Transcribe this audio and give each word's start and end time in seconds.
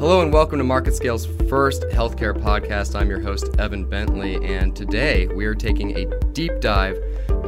Hello 0.00 0.22
and 0.22 0.32
welcome 0.32 0.58
to 0.58 0.64
MarketScale's 0.64 1.26
first 1.46 1.82
healthcare 1.92 2.32
podcast. 2.32 2.98
I'm 2.98 3.10
your 3.10 3.20
host, 3.20 3.50
Evan 3.58 3.84
Bentley, 3.84 4.42
and 4.42 4.74
today 4.74 5.26
we 5.26 5.44
are 5.44 5.54
taking 5.54 5.94
a 5.94 6.06
deep 6.32 6.58
dive 6.60 6.96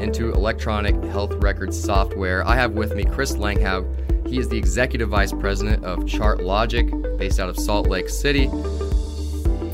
into 0.03 0.31
electronic 0.33 0.95
health 1.05 1.33
record 1.37 1.73
software. 1.73 2.47
I 2.47 2.55
have 2.57 2.73
with 2.73 2.95
me 2.95 3.07
Chris 3.07 3.33
Langhaug. 3.37 4.29
He 4.29 4.39
is 4.39 4.51
the 4.51 4.59
Executive 4.59 5.09
Vice 5.09 5.33
President 5.33 5.83
of 5.83 6.01
ChartLogic, 6.01 7.17
based 7.17 7.41
out 7.41 7.49
of 7.49 7.59
Salt 7.59 7.87
Lake 7.87 8.11
City. 8.11 8.49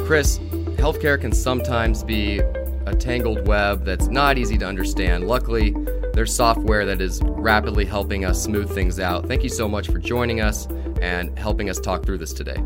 Chris, 0.05 0.39
healthcare 0.79 1.21
can 1.21 1.33
sometimes 1.33 2.05
be 2.05 2.39
a 2.87 2.95
tangled 2.95 3.49
web 3.49 3.85
that's 3.85 4.07
not 4.07 4.39
easy 4.39 4.57
to 4.57 4.65
understand. 4.65 5.27
Luckily, 5.27 5.75
there's 6.15 6.33
software 6.33 6.87
that 6.87 7.01
is 7.01 7.21
rapidly 7.25 7.85
helping 7.85 8.25
us 8.25 8.41
smooth 8.41 8.73
things 8.73 9.01
out. 9.01 9.27
Thank 9.27 9.43
you 9.43 9.49
so 9.49 9.69
much 9.69 9.89
for 9.89 9.99
joining 9.99 10.41
us 10.41 10.69
and 11.01 11.39
helping 11.39 11.71
us 11.71 11.79
talk 11.81 12.05
through 12.05 12.19
this 12.19 12.33
today. 12.33 12.57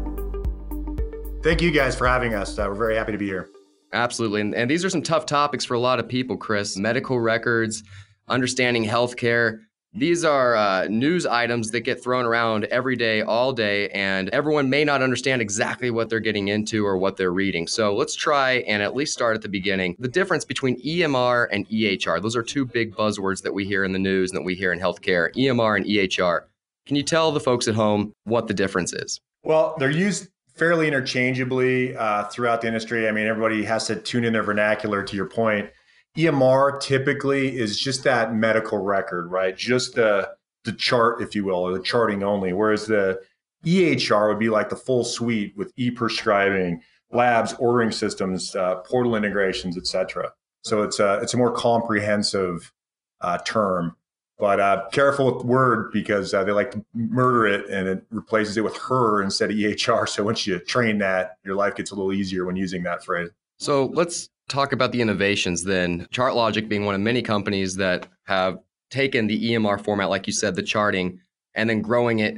Thank 1.42 1.60
you 1.60 1.70
guys 1.70 1.96
for 1.96 2.06
having 2.06 2.34
us. 2.34 2.59
Uh, 2.59 2.66
we're 2.68 2.74
very 2.74 2.96
happy 2.96 3.12
to 3.12 3.18
be 3.18 3.27
here. 3.27 3.48
Absolutely. 3.92 4.40
And, 4.40 4.54
and 4.54 4.70
these 4.70 4.84
are 4.84 4.90
some 4.90 5.02
tough 5.02 5.27
topics 5.27 5.64
for 5.64 5.74
a 5.74 5.80
lot 5.80 5.98
of 5.98 6.09
people, 6.09 6.37
Chris. 6.37 6.76
Medical 6.76 7.20
records, 7.20 7.82
understanding 8.28 8.84
healthcare. 8.84 9.59
These 9.95 10.24
are 10.24 10.56
uh, 10.56 10.87
news 10.88 11.26
items 11.26 11.70
that 11.73 11.80
get 11.80 12.02
thrown 12.02 12.24
around 12.24 12.64
every 12.66 12.96
day, 12.96 13.20
all 13.20 13.52
day, 13.52 13.90
and 13.90 14.30
everyone 14.30 14.70
may 14.70 14.84
not 14.84 15.02
understand 15.02 15.42
exactly 15.42 15.90
what 15.90 16.09
they're 16.09 16.18
getting 16.18 16.48
into 16.48 16.87
or 16.87 16.96
what 16.96 17.18
they're 17.18 17.32
reading. 17.32 17.66
So 17.66 17.95
let's 17.95 18.14
try 18.14 18.60
and 18.60 18.82
at 18.82 18.95
least 18.96 19.12
start 19.12 19.37
at 19.37 19.42
the 19.42 19.51
beginning. 19.51 19.95
The 19.98 20.09
difference 20.09 20.46
between 20.46 20.80
EMR 20.80 21.48
and 21.52 21.68
EHR, 21.68 22.23
those 22.23 22.37
are 22.37 22.42
two 22.42 22.64
big 22.64 22.95
buzzwords 22.95 23.42
that 23.42 23.52
we 23.52 23.66
hear 23.66 23.84
in 23.84 23.92
the 23.92 23.98
news 23.98 24.30
and 24.30 24.38
that 24.38 24.45
we 24.45 24.54
hear 24.54 24.73
in 24.73 24.80
healthcare 24.80 25.30
EMR 25.34 25.76
and 25.76 25.84
EHR. 25.84 26.45
Can 26.86 26.96
you 26.96 27.02
tell 27.02 27.32
the 27.32 27.41
folks 27.41 27.68
at 27.68 27.74
home 27.74 28.12
what 28.24 28.48
the 28.48 28.54
difference 28.54 28.92
is? 28.92 29.20
Well, 29.45 29.74
they're 29.78 29.90
used 29.90 30.28
fairly 30.54 30.86
interchangeably 30.88 31.96
uh, 31.96 32.24
throughout 32.24 32.60
the 32.60 32.66
industry. 32.66 33.09
I 33.09 33.12
mean, 33.12 33.27
everybody 33.27 33.64
has 33.64 33.86
to 33.86 33.96
tune 33.96 34.24
in 34.24 34.32
their 34.32 34.43
vernacular 34.43 35.02
to 35.02 35.16
your 35.16 35.26
point. 35.26 35.70
EMR 36.16 36.80
typically 36.80 37.57
is 37.59 37.80
just 37.80 38.04
that 38.04 38.34
medical 38.34 38.79
record, 38.79 39.30
right? 39.30 39.57
Just 39.57 39.95
the 39.95 40.30
the 40.65 40.73
chart, 40.73 41.20
if 41.20 41.34
you 41.34 41.45
will, 41.45 41.57
or 41.57 41.73
the 41.76 41.82
charting 41.82 42.23
only. 42.23 42.52
Whereas 42.52 42.87
the 42.87 43.20
EHR 43.64 44.29
would 44.29 44.38
be 44.38 44.48
like 44.48 44.68
the 44.68 44.76
full 44.76 45.04
suite 45.04 45.54
with 45.57 45.73
e-prescribing, 45.76 46.80
labs, 47.10 47.54
ordering 47.59 47.90
systems, 47.90 48.54
uh, 48.54 48.76
portal 48.76 49.16
integrations, 49.16 49.76
et 49.76 49.87
cetera. 49.87 50.30
So 50.62 50.82
it's 50.82 51.01
a 51.01 51.14
it's 51.23 51.35
a 51.35 51.37
more 51.37 51.52
comprehensive 51.52 52.73
uh, 53.20 53.38
term. 53.38 53.96
But 54.43 54.59
uh, 54.59 54.88
careful 54.90 55.26
with 55.26 55.38
the 55.43 55.46
word 55.46 55.93
because 55.93 56.35
uh, 56.35 56.43
they 56.43 56.51
like 56.51 56.73
to 56.73 56.85
murder 56.95 57.46
it 57.46 57.71
and 57.71 57.87
it 57.87 58.04
replaces 58.10 58.57
it 58.57 58.65
with 58.65 58.76
her 58.76 59.23
instead 59.23 59.52
of 59.52 59.57
EHR. 59.57 60.09
So 60.09 60.24
once 60.24 60.48
you 60.48 60.59
train 60.59 60.98
that, 60.98 61.37
your 61.45 61.54
life 61.54 61.76
gets 61.76 61.93
a 61.93 61.95
little 61.95 62.12
easier 62.12 62.45
when 62.45 62.57
using 62.57 62.82
that 62.82 63.04
phrase. 63.04 63.30
So 63.60 63.85
let's 63.95 64.31
talk 64.48 64.72
about 64.72 64.91
the 64.91 65.00
innovations 65.00 65.62
then. 65.62 66.09
ChartLogic 66.12 66.69
being 66.69 66.84
one 66.84 66.97
of 66.97 67.00
many 67.00 67.22
companies 67.22 67.76
that 67.76 68.09
have 68.25 68.59
taken 68.91 69.28
the 69.28 69.53
EMR 69.53 69.81
format, 69.81 70.10
like 70.10 70.26
you 70.26 70.32
said, 70.32 70.56
the 70.56 70.62
charting, 70.65 71.20
and 71.54 71.70
then 71.70 71.81
growing 71.81 72.19
it 72.19 72.37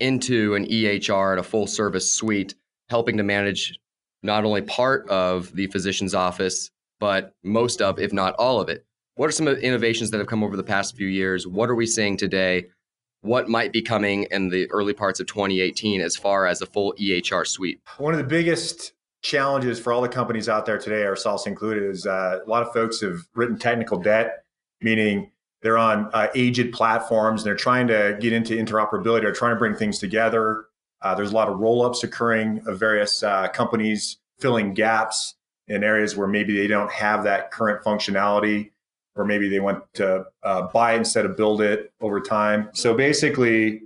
into 0.00 0.54
an 0.54 0.66
EHR 0.66 1.30
and 1.30 1.40
a 1.40 1.42
full 1.42 1.66
service 1.66 2.12
suite, 2.12 2.56
helping 2.90 3.16
to 3.16 3.22
manage 3.22 3.80
not 4.22 4.44
only 4.44 4.60
part 4.60 5.08
of 5.08 5.50
the 5.54 5.66
physician's 5.68 6.14
office, 6.14 6.70
but 7.00 7.32
most 7.42 7.80
of, 7.80 7.98
if 7.98 8.12
not 8.12 8.34
all 8.34 8.60
of 8.60 8.68
it. 8.68 8.84
What 9.18 9.28
are 9.28 9.32
some 9.32 9.46
the 9.46 9.56
innovations 9.56 10.12
that 10.12 10.18
have 10.18 10.28
come 10.28 10.44
over 10.44 10.56
the 10.56 10.62
past 10.62 10.96
few 10.96 11.08
years? 11.08 11.44
What 11.44 11.68
are 11.70 11.74
we 11.74 11.86
seeing 11.86 12.16
today? 12.16 12.66
What 13.22 13.48
might 13.48 13.72
be 13.72 13.82
coming 13.82 14.28
in 14.30 14.48
the 14.48 14.70
early 14.70 14.92
parts 14.92 15.18
of 15.18 15.26
2018 15.26 16.00
as 16.00 16.14
far 16.14 16.46
as 16.46 16.62
a 16.62 16.66
full 16.66 16.94
EHR 17.00 17.44
suite? 17.44 17.80
One 17.96 18.14
of 18.14 18.18
the 18.18 18.24
biggest 18.24 18.92
challenges 19.22 19.80
for 19.80 19.92
all 19.92 20.02
the 20.02 20.08
companies 20.08 20.48
out 20.48 20.66
there 20.66 20.78
today, 20.78 21.02
ourselves 21.02 21.48
included, 21.48 21.82
is 21.82 22.06
uh, 22.06 22.38
a 22.46 22.48
lot 22.48 22.62
of 22.62 22.72
folks 22.72 23.00
have 23.00 23.22
written 23.34 23.58
technical 23.58 23.98
debt, 23.98 24.44
meaning 24.82 25.32
they're 25.62 25.78
on 25.78 26.10
uh, 26.12 26.28
aged 26.36 26.72
platforms 26.72 27.42
and 27.42 27.48
they're 27.48 27.56
trying 27.56 27.88
to 27.88 28.16
get 28.20 28.32
into 28.32 28.54
interoperability 28.54 29.24
or 29.24 29.32
trying 29.32 29.52
to 29.52 29.58
bring 29.58 29.74
things 29.74 29.98
together. 29.98 30.66
Uh, 31.02 31.16
there's 31.16 31.32
a 31.32 31.34
lot 31.34 31.48
of 31.48 31.58
roll 31.58 31.84
ups 31.84 32.04
occurring 32.04 32.62
of 32.68 32.78
various 32.78 33.24
uh, 33.24 33.48
companies 33.48 34.18
filling 34.38 34.74
gaps 34.74 35.34
in 35.66 35.82
areas 35.82 36.16
where 36.16 36.28
maybe 36.28 36.56
they 36.56 36.68
don't 36.68 36.92
have 36.92 37.24
that 37.24 37.50
current 37.50 37.82
functionality 37.82 38.70
or 39.18 39.24
maybe 39.24 39.48
they 39.48 39.60
want 39.60 39.82
to 39.94 40.24
uh, 40.42 40.62
buy 40.68 40.94
instead 40.94 41.26
of 41.26 41.36
build 41.36 41.60
it 41.60 41.92
over 42.00 42.20
time. 42.20 42.70
So 42.72 42.94
basically, 42.94 43.82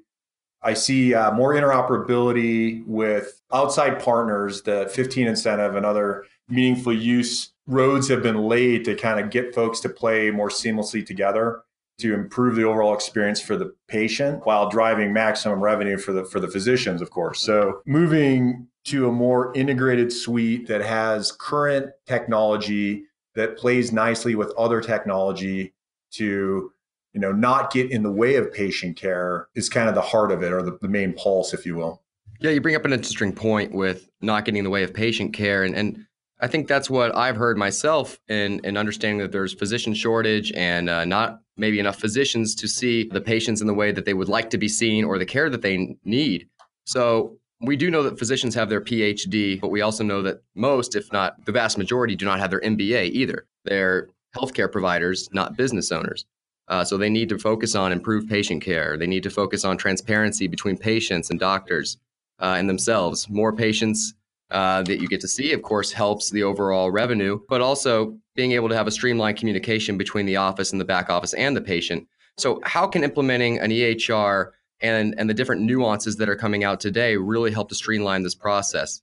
I 0.63 0.75
see 0.75 1.15
uh, 1.15 1.33
more 1.33 1.55
interoperability 1.55 2.87
with 2.87 3.41
outside 3.53 4.01
partners. 4.01 4.63
The 4.63 4.91
15 4.95 5.27
incentive 5.27 5.75
and 5.75 5.85
other 5.85 6.25
meaningful 6.49 6.93
use 6.93 7.53
roads 7.67 8.09
have 8.09 8.23
been 8.23 8.43
laid 8.43 8.85
to 8.85 8.95
kind 8.95 9.19
of 9.19 9.31
get 9.31 9.55
folks 9.55 9.81
to 9.81 9.89
play 9.89 10.31
more 10.31 10.49
seamlessly 10.49 11.05
together 11.05 11.63
to 11.99 12.15
improve 12.15 12.57
the 12.57 12.65
overall 12.65 12.95
experience 12.95 13.41
for 13.41 13.57
the 13.57 13.73
patient 13.87 14.45
while 14.45 14.69
driving 14.69 15.13
maximum 15.13 15.61
revenue 15.61 15.97
for 15.97 16.13
the 16.13 16.25
for 16.25 16.41
the 16.41 16.49
physicians 16.49 17.01
of 17.01 17.11
course 17.11 17.41
so 17.41 17.81
moving 17.87 18.67
to 18.85 19.09
a 19.09 19.13
more 19.13 19.55
integrated 19.55 20.13
suite 20.13 20.67
that 20.67 20.81
has 20.81 21.31
current 21.31 21.91
technology 22.07 23.05
that 23.35 23.57
plays 23.57 23.93
nicely 23.93 24.35
with 24.35 24.53
other 24.57 24.81
technology 24.81 25.75
to 26.13 26.73
you 27.13 27.21
know 27.21 27.33
not 27.33 27.73
get 27.73 27.91
in 27.91 28.03
the 28.03 28.11
way 28.11 28.37
of 28.37 28.53
patient 28.53 28.97
care 28.97 29.49
is 29.55 29.69
kind 29.69 29.89
of 29.89 29.95
the 29.95 30.01
heart 30.01 30.33
of 30.33 30.43
it 30.43 30.53
or 30.53 30.63
the, 30.63 30.79
the 30.81 30.89
main 30.89 31.13
pulse 31.13 31.53
if 31.53 31.67
you 31.67 31.77
will. 31.77 32.03
Yeah 32.41 32.51
you 32.51 32.61
bring 32.61 32.75
up 32.75 32.85
an 32.85 32.93
interesting 32.93 33.33
point 33.33 33.73
with 33.73 34.11
not 34.21 34.45
getting 34.45 34.59
in 34.59 34.65
the 34.65 34.71
way 34.71 34.83
of 34.83 34.93
patient 34.93 35.33
care 35.33 35.63
and, 35.63 35.75
and 35.75 36.07
i 36.41 36.47
think 36.47 36.67
that's 36.67 36.91
what 36.91 37.15
i've 37.17 37.37
heard 37.37 37.57
myself 37.57 38.19
in, 38.29 38.61
in 38.65 38.77
understanding 38.77 39.19
that 39.19 39.31
there's 39.31 39.55
physician 39.55 39.95
shortage 39.95 40.53
and 40.53 40.91
uh, 40.91 41.05
not 41.05 41.43
maybe 41.57 41.79
enough 41.79 41.99
physicians 41.99 42.55
to 42.57 42.69
see 42.69 43.09
the 43.09 43.21
patients 43.21 43.61
in 43.61 43.67
the 43.67 43.75
way 43.75 43.93
that 43.93 44.05
they 44.05 44.15
would 44.15 44.29
like 44.29 44.51
to 44.51 44.59
be 44.59 44.69
seen 44.69 45.05
or 45.05 45.19
the 45.19 45.27
care 45.27 45.51
that 45.51 45.63
they 45.63 45.97
need. 46.05 46.49
So 46.85 47.39
we 47.63 47.77
do 47.77 47.91
know 47.91 48.03
that 48.03 48.19
physicians 48.19 48.55
have 48.55 48.69
their 48.69 48.81
PhD, 48.81 49.61
but 49.61 49.71
we 49.71 49.81
also 49.81 50.03
know 50.03 50.21
that 50.23 50.43
most, 50.55 50.97
if 50.97 51.13
not 51.13 51.45
the 51.47 51.53
vast 51.53 51.79
majority, 51.79 52.17
do 52.17 52.25
not 52.25 52.41
have 52.41 52.51
their 52.51 52.61
MBA 52.61 53.11
either. 53.11 53.47
They're 53.65 54.09
healthcare 54.37 54.71
providers, 54.71 55.29
not 55.33 55.57
business 55.57 55.93
owners. 55.93 56.27
Uh, 56.69 56.85
so 56.85 56.97
they 56.97 57.11
need 57.11 57.29
to 57.29 57.39
focus 57.39 57.75
on 57.75 57.93
improved 57.93 58.29
patient 58.29 58.63
care. 58.63 58.97
They 58.97 59.07
need 59.07 59.23
to 59.25 59.31
focus 59.31 59.65
on 59.65 59.77
transparency 59.77 60.47
between 60.47 60.77
patients 60.77 61.31
and 61.31 61.39
doctors 61.39 61.99
uh, 62.41 62.57
and 62.59 62.69
themselves. 62.69 63.29
More 63.29 63.53
patients 63.53 64.15
uh, 64.51 64.83
that 64.83 65.01
you 65.01 65.09
get 65.09 65.21
to 65.21 65.29
see, 65.29 65.53
of 65.53 65.63
course, 65.63 65.93
helps 65.93 66.31
the 66.31 66.43
overall 66.43 66.91
revenue, 66.91 67.41
but 67.49 67.61
also 67.61 68.17
being 68.35 68.53
able 68.53 68.69
to 68.69 68.77
have 68.77 68.87
a 68.87 68.91
streamlined 68.91 69.39
communication 69.39 69.97
between 69.97 70.27
the 70.27 70.37
office 70.37 70.73
and 70.73 70.81
the 70.81 70.85
back 70.85 71.11
office 71.11 71.35
and 71.35 71.57
the 71.57 71.61
patient. 71.61 72.07
So, 72.39 72.61
how 72.65 72.87
can 72.87 73.05
implementing 73.05 73.59
an 73.59 73.71
EHR 73.71 74.53
and 74.83 75.15
and 75.19 75.31
the 75.31 75.35
different 75.35 75.63
nuances 75.63 76.17
that 76.17 76.29
are 76.29 76.37
coming 76.37 76.65
out 76.65 76.81
today 76.81 77.17
really 77.17 77.51
help 77.51 77.69
to 77.69 77.75
streamline 77.75 78.23
this 78.23 78.35
process 78.35 79.03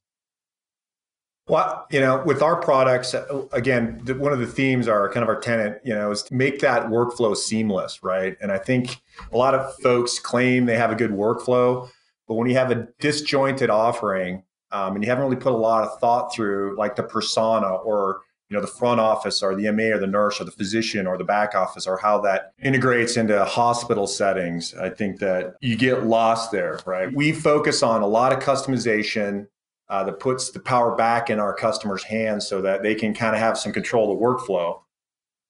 well, 1.50 1.86
you 1.90 1.98
know, 1.98 2.22
with 2.24 2.42
our 2.42 2.54
products, 2.54 3.12
again, 3.52 4.00
one 4.06 4.32
of 4.32 4.38
the 4.38 4.46
themes 4.46 4.86
are 4.86 5.10
kind 5.10 5.24
of 5.24 5.28
our 5.28 5.40
tenant, 5.40 5.78
you 5.84 5.92
know, 5.92 6.12
is 6.12 6.22
to 6.24 6.34
make 6.34 6.60
that 6.60 6.86
workflow 6.86 7.36
seamless, 7.36 8.04
right? 8.04 8.36
And 8.40 8.52
I 8.52 8.58
think 8.58 9.00
a 9.32 9.36
lot 9.36 9.56
of 9.56 9.74
folks 9.82 10.20
claim 10.20 10.66
they 10.66 10.76
have 10.76 10.92
a 10.92 10.94
good 10.94 11.10
workflow, 11.10 11.88
but 12.28 12.34
when 12.34 12.48
you 12.48 12.54
have 12.54 12.70
a 12.70 12.86
disjointed 13.00 13.68
offering 13.68 14.44
um, 14.70 14.94
and 14.94 15.02
you 15.02 15.10
haven't 15.10 15.24
really 15.24 15.34
put 15.34 15.52
a 15.52 15.56
lot 15.56 15.82
of 15.82 15.98
thought 15.98 16.32
through, 16.32 16.76
like 16.78 16.94
the 16.94 17.02
persona 17.02 17.66
or 17.66 18.20
you 18.50 18.56
know 18.56 18.60
the 18.60 18.66
front 18.66 19.00
office 19.00 19.42
or 19.42 19.54
the 19.54 19.70
MA 19.70 19.94
or 19.94 19.98
the 19.98 20.08
nurse 20.08 20.40
or 20.40 20.44
the 20.44 20.50
physician 20.50 21.06
or 21.06 21.16
the 21.16 21.24
back 21.24 21.54
office 21.54 21.86
or 21.86 21.96
how 21.96 22.20
that 22.20 22.52
integrates 22.60 23.16
into 23.16 23.42
hospital 23.44 24.08
settings. 24.08 24.74
I 24.74 24.90
think 24.90 25.20
that 25.20 25.54
you 25.60 25.76
get 25.76 26.04
lost 26.04 26.50
there, 26.50 26.80
right? 26.84 27.12
We 27.14 27.32
focus 27.32 27.82
on 27.82 28.02
a 28.02 28.06
lot 28.06 28.32
of 28.32 28.40
customization 28.40 29.46
uh, 29.88 30.02
that 30.04 30.18
puts 30.18 30.50
the 30.50 30.60
power 30.60 30.96
back 30.96 31.30
in 31.30 31.38
our 31.38 31.54
customers' 31.54 32.02
hands 32.02 32.46
so 32.46 32.60
that 32.62 32.82
they 32.82 32.94
can 32.94 33.14
kind 33.14 33.34
of 33.34 33.40
have 33.40 33.56
some 33.56 33.72
control 33.72 34.12
of 34.12 34.18
the 34.18 34.24
workflow. 34.24 34.80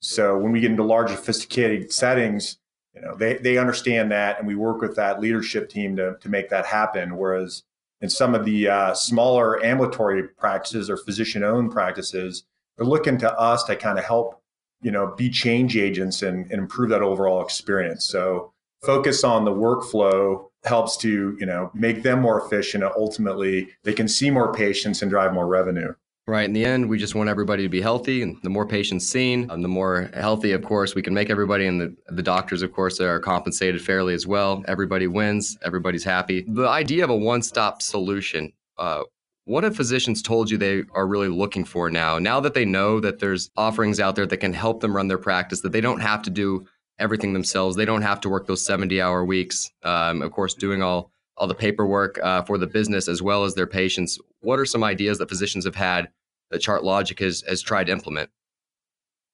So 0.01 0.39
when 0.39 0.53
we 0.53 0.61
get 0.61 0.71
into 0.71 0.83
large 0.83 1.11
sophisticated 1.11 1.93
settings, 1.93 2.59
you 2.95 3.01
know, 3.01 3.15
they, 3.17 3.37
they 3.37 3.57
understand 3.57 4.11
that 4.13 4.39
and 4.39 4.47
we 4.47 4.57
work 4.57 4.81
with 4.81 4.97
that 4.97 5.21
leadership 5.21 5.71
team 5.71 5.97
to, 5.97 6.17
to 6.21 6.29
make 6.29 6.51
that 6.51 6.67
happen. 6.67 7.17
Whereas 7.17 7.63
in 8.01 8.11
some 8.11 8.35
of 8.35 8.45
the 8.45 8.69
uh, 8.69 8.95
smaller 8.95 9.63
ambulatory 9.65 10.29
practices 10.29 10.91
or 10.91 10.97
physician 10.97 11.45
owned 11.45 11.71
practices, 11.71 12.45
they're 12.81 12.89
looking 12.89 13.19
to 13.19 13.39
us 13.39 13.63
to 13.65 13.77
kind 13.77 13.99
of 13.99 14.05
help, 14.07 14.41
you 14.81 14.91
know, 14.91 15.15
be 15.15 15.29
change 15.29 15.77
agents 15.77 16.23
and, 16.23 16.51
and 16.51 16.59
improve 16.59 16.89
that 16.89 17.03
overall 17.03 17.43
experience. 17.43 18.07
So 18.07 18.55
focus 18.83 19.23
on 19.23 19.45
the 19.45 19.53
workflow 19.53 20.47
helps 20.65 20.97
to, 20.99 21.37
you 21.39 21.45
know, 21.45 21.71
make 21.75 22.03
them 22.03 22.23
more 22.23 22.41
efficient. 22.41 22.83
And 22.83 22.93
ultimately, 22.97 23.69
they 23.85 23.93
can 23.93 24.09
see 24.09 24.31
more 24.31 24.55
patients 24.55 25.03
and 25.03 25.11
drive 25.11 25.35
more 25.35 25.47
revenue. 25.47 25.93
Right. 26.27 26.47
In 26.47 26.55
the 26.55 26.65
end, 26.65 26.89
we 26.89 26.97
just 26.97 27.15
want 27.15 27.29
everybody 27.29 27.65
to 27.65 27.69
be 27.69 27.83
healthy. 27.83 28.23
And 28.23 28.39
the 28.43 28.51
more 28.51 28.65
patients 28.65 29.07
seen, 29.07 29.51
um, 29.51 29.61
the 29.61 29.69
more 29.69 30.11
healthy, 30.15 30.53
of 30.53 30.63
course, 30.63 30.95
we 30.95 31.03
can 31.03 31.13
make 31.13 31.29
everybody. 31.29 31.67
And 31.67 31.81
the, 31.81 31.95
the 32.09 32.23
doctors, 32.23 32.63
of 32.63 32.73
course, 32.73 32.99
are 32.99 33.21
compensated 33.21 33.83
fairly 33.83 34.15
as 34.15 34.27
well. 34.27 34.65
Everybody 34.69 35.07
wins, 35.07 35.59
everybody's 35.63 36.05
happy. 36.05 36.47
The 36.49 36.67
idea 36.67 37.05
of 37.05 37.11
a 37.11 37.17
one 37.17 37.43
stop 37.43 37.83
solution 37.83 38.55
uh, 38.79 39.03
what 39.51 39.65
have 39.65 39.75
physicians 39.75 40.23
told 40.23 40.49
you 40.49 40.57
they 40.57 40.85
are 40.95 41.09
really 41.09 41.27
looking 41.27 41.65
for 41.65 41.91
now? 41.91 42.21
Now 42.21 42.39
that 42.39 42.55
they 42.55 42.65
know 42.65 43.01
that 43.01 43.19
there's 43.19 43.51
offerings 43.57 43.99
out 43.99 44.15
there 44.15 44.25
that 44.25 44.37
can 44.37 44.53
help 44.53 44.81
them 44.81 44.95
run 44.95 45.09
their 45.09 45.19
practice, 45.19 45.61
that 45.63 45.73
they 45.73 45.81
don't 45.81 45.99
have 45.99 46.23
to 46.23 46.31
do 46.31 46.69
everything 47.01 47.33
themselves, 47.33 47.75
they 47.75 47.85
don't 47.85 48.03
have 48.03 48.21
to 48.21 48.29
work 48.29 48.47
those 48.47 48.65
70 48.65 49.03
hour 49.03 49.25
weeks. 49.25 49.69
Um, 49.83 50.23
of 50.23 50.31
course, 50.31 50.55
doing 50.55 50.83
all 50.83 51.11
all 51.37 51.49
the 51.49 51.55
paperwork 51.55 52.21
uh, 52.23 52.43
for 52.43 52.59
the 52.59 52.67
business 52.69 53.09
as 53.09 53.23
well 53.23 53.43
as 53.43 53.55
their 53.55 53.67
patients. 53.67 54.21
What 54.41 54.61
are 54.61 54.67
some 54.67 54.85
ideas 54.85 55.19
that 55.19 55.29
physicians 55.29 55.65
have 55.65 55.75
had 55.75 56.11
that 56.53 56.63
ChartLogic 56.63 57.19
has 57.19 57.43
has 57.49 57.61
tried 57.61 57.89
to 57.89 57.93
implement? 57.93 58.31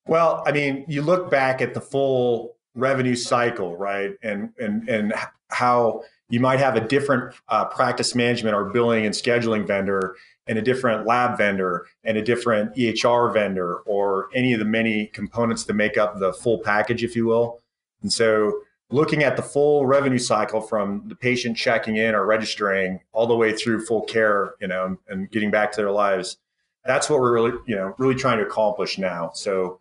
Well, 0.07 0.43
I 0.47 0.53
mean, 0.53 0.87
you 0.89 1.03
look 1.03 1.31
back 1.31 1.61
at 1.61 1.75
the 1.75 1.81
full 1.83 2.57
revenue 2.75 3.17
cycle, 3.17 3.77
right, 3.77 4.13
and 4.23 4.49
and 4.59 4.89
and 4.89 5.13
how 5.51 6.05
you 6.29 6.41
might 6.41 6.59
have 6.59 6.77
a 6.77 6.81
different 6.81 7.35
uh, 7.49 7.65
practice 7.67 8.15
management 8.15 8.55
or 8.55 8.65
billing 8.65 9.07
and 9.07 9.15
scheduling 9.15 9.67
vendor 9.67 10.17
and 10.47 10.59
a 10.59 10.63
different 10.63 11.07
lab 11.07 11.37
vendor 11.37 11.87
and 12.05 12.17
a 12.17 12.23
different 12.23 12.75
EHR 12.75 13.33
vendor 13.33 13.77
or 13.81 14.29
any 14.35 14.53
of 14.53 14.59
the 14.59 14.65
many 14.65 15.07
components 15.07 15.65
that 15.65 15.75
make 15.75 15.97
up 15.97 16.19
the 16.19 16.33
full 16.33 16.59
package, 16.59 17.05
if 17.05 17.17
you 17.17 17.27
will. 17.27 17.61
And 18.03 18.13
so 18.13 18.61
looking 18.91 19.23
at 19.23 19.37
the 19.37 19.43
full 19.43 19.87
revenue 19.87 20.19
cycle 20.19 20.61
from 20.61 21.03
the 21.07 21.17
patient 21.17 21.57
checking 21.57 21.97
in 21.97 22.15
or 22.15 22.25
registering 22.27 23.01
all 23.13 23.27
the 23.27 23.37
way 23.37 23.53
through 23.53 23.85
full 23.85 24.03
care, 24.03 24.55
you 24.61 24.69
know, 24.69 24.97
and 25.09 25.31
getting 25.31 25.51
back 25.51 25.73
to 25.73 25.77
their 25.81 25.91
lives. 25.91 26.39
That's 26.85 27.11
what 27.11 27.21
we're 27.21 27.33
really, 27.33 27.59
you 27.67 27.75
know, 27.75 27.95
really 27.99 28.15
trying 28.15 28.39
to 28.39 28.47
accomplish 28.47 28.97
now. 28.99 29.33
So 29.35 29.81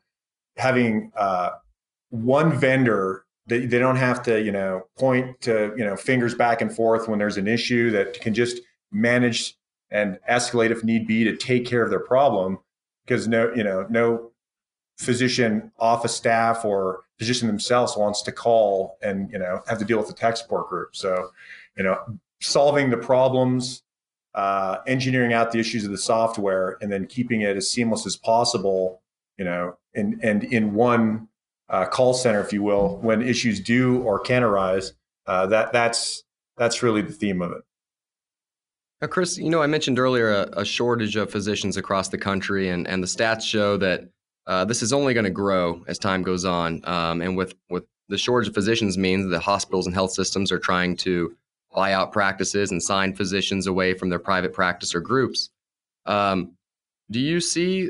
having 0.58 1.12
uh, 1.16 1.52
one 2.10 2.58
vendor 2.58 3.25
they, 3.48 3.66
they 3.66 3.80
don't 3.80 3.98
have 3.98 4.24
to, 4.24 4.42
you 4.42 4.52
know, 4.52 4.88
point 4.98 5.42
to, 5.42 5.74
you 5.78 5.86
know, 5.86 5.96
fingers 5.96 6.34
back 6.34 6.62
and 6.62 6.76
forth 6.76 7.08
when 7.08 7.20
there's 7.20 7.38
an 7.38 7.48
issue 7.48 7.92
that 7.92 8.20
can 8.20 8.34
just 8.34 8.60
manage 8.92 9.56
and 9.92 10.18
escalate 10.30 10.72
if 10.72 10.84
need 10.84 11.08
be 11.08 11.24
to 11.24 11.36
take 11.36 11.66
care 11.66 11.84
of 11.84 11.90
their 11.90 12.00
problem 12.00 12.58
because 13.06 13.28
no, 13.28 13.54
you 13.54 13.64
know, 13.64 13.86
no 13.90 14.32
physician 14.98 15.72
office 15.78 16.16
staff 16.16 16.66
or 16.66 17.04
physician 17.20 17.48
themselves 17.48 17.96
wants 17.96 18.22
to 18.24 18.32
call 18.32 18.98
and, 19.02 19.32
you 19.32 19.38
know, 19.38 19.62
have 19.68 19.78
to 19.78 19.86
deal 19.86 19.98
with 19.98 20.08
the 20.08 20.14
tech 20.14 20.38
support 20.38 20.68
group. 20.68 20.96
So, 20.96 21.30
you 21.78 21.84
know, 21.84 22.00
solving 22.42 22.90
the 22.90 22.98
problems, 22.98 23.84
uh, 24.34 24.78
engineering 24.88 25.34
out 25.34 25.52
the 25.52 25.60
issues 25.60 25.86
of 25.86 25.92
the 25.92 25.98
software 25.98 26.78
and 26.82 26.92
then 26.92 27.06
keeping 27.06 27.42
it 27.42 27.56
as 27.56 27.72
seamless 27.72 28.06
as 28.06 28.18
possible, 28.18 29.02
you 29.38 29.46
know, 29.46 29.78
and, 29.94 30.20
and 30.24 30.44
in 30.46 30.74
one 30.74 31.28
uh, 31.70 31.86
call 31.86 32.14
center, 32.14 32.42
if 32.42 32.54
you 32.54 32.64
will, 32.64 32.98
when 32.98 33.22
issues 33.22 33.60
do 33.60 34.02
or 34.04 34.20
can 34.20 34.44
arise. 34.44 34.94
Uh, 35.26 35.48
that 35.48 35.74
that's 35.74 36.24
that's 36.58 36.84
really 36.84 37.02
the 37.02 37.14
theme 37.14 37.42
of 37.42 37.52
it. 37.52 37.62
Now, 39.02 39.08
Chris, 39.08 39.38
you 39.38 39.50
know, 39.50 39.62
I 39.62 39.68
mentioned 39.68 40.00
earlier 40.00 40.32
a, 40.32 40.62
a 40.62 40.66
shortage 40.66 41.16
of 41.16 41.32
physicians 41.32 41.78
across 41.78 42.10
the 42.10 42.18
country, 42.18 42.70
and 42.70 42.88
and 42.88 43.02
the 43.02 43.08
stats 43.08 43.42
show 43.42 43.78
that 43.78 44.10
uh, 44.48 44.66
this 44.66 44.82
is 44.82 44.94
only 44.94 45.14
going 45.14 45.26
to 45.26 45.32
grow 45.32 45.84
as 45.88 45.98
time 45.98 46.24
goes 46.24 46.46
on. 46.46 46.82
Um, 46.86 47.22
and 47.22 47.36
with 47.36 47.56
with 47.70 47.86
the 48.10 48.18
shortage 48.18 48.50
of 48.50 48.54
physicians 48.54 48.98
means 48.98 49.30
that 49.30 49.40
hospitals 49.40 49.88
and 49.88 49.96
health 49.96 50.12
systems 50.12 50.52
are 50.52 50.60
trying 50.60 50.96
to 50.98 51.36
buy 51.74 51.92
out 51.92 52.12
practices 52.12 52.72
and 52.72 52.82
sign 52.82 53.14
physicians 53.14 53.68
away 53.68 53.94
from 53.94 54.10
their 54.10 54.20
private 54.20 54.54
practice 54.54 54.96
or 54.96 55.02
groups. 55.02 55.50
Um, 56.06 56.54
do 57.12 57.20
you 57.20 57.42
see 57.42 57.90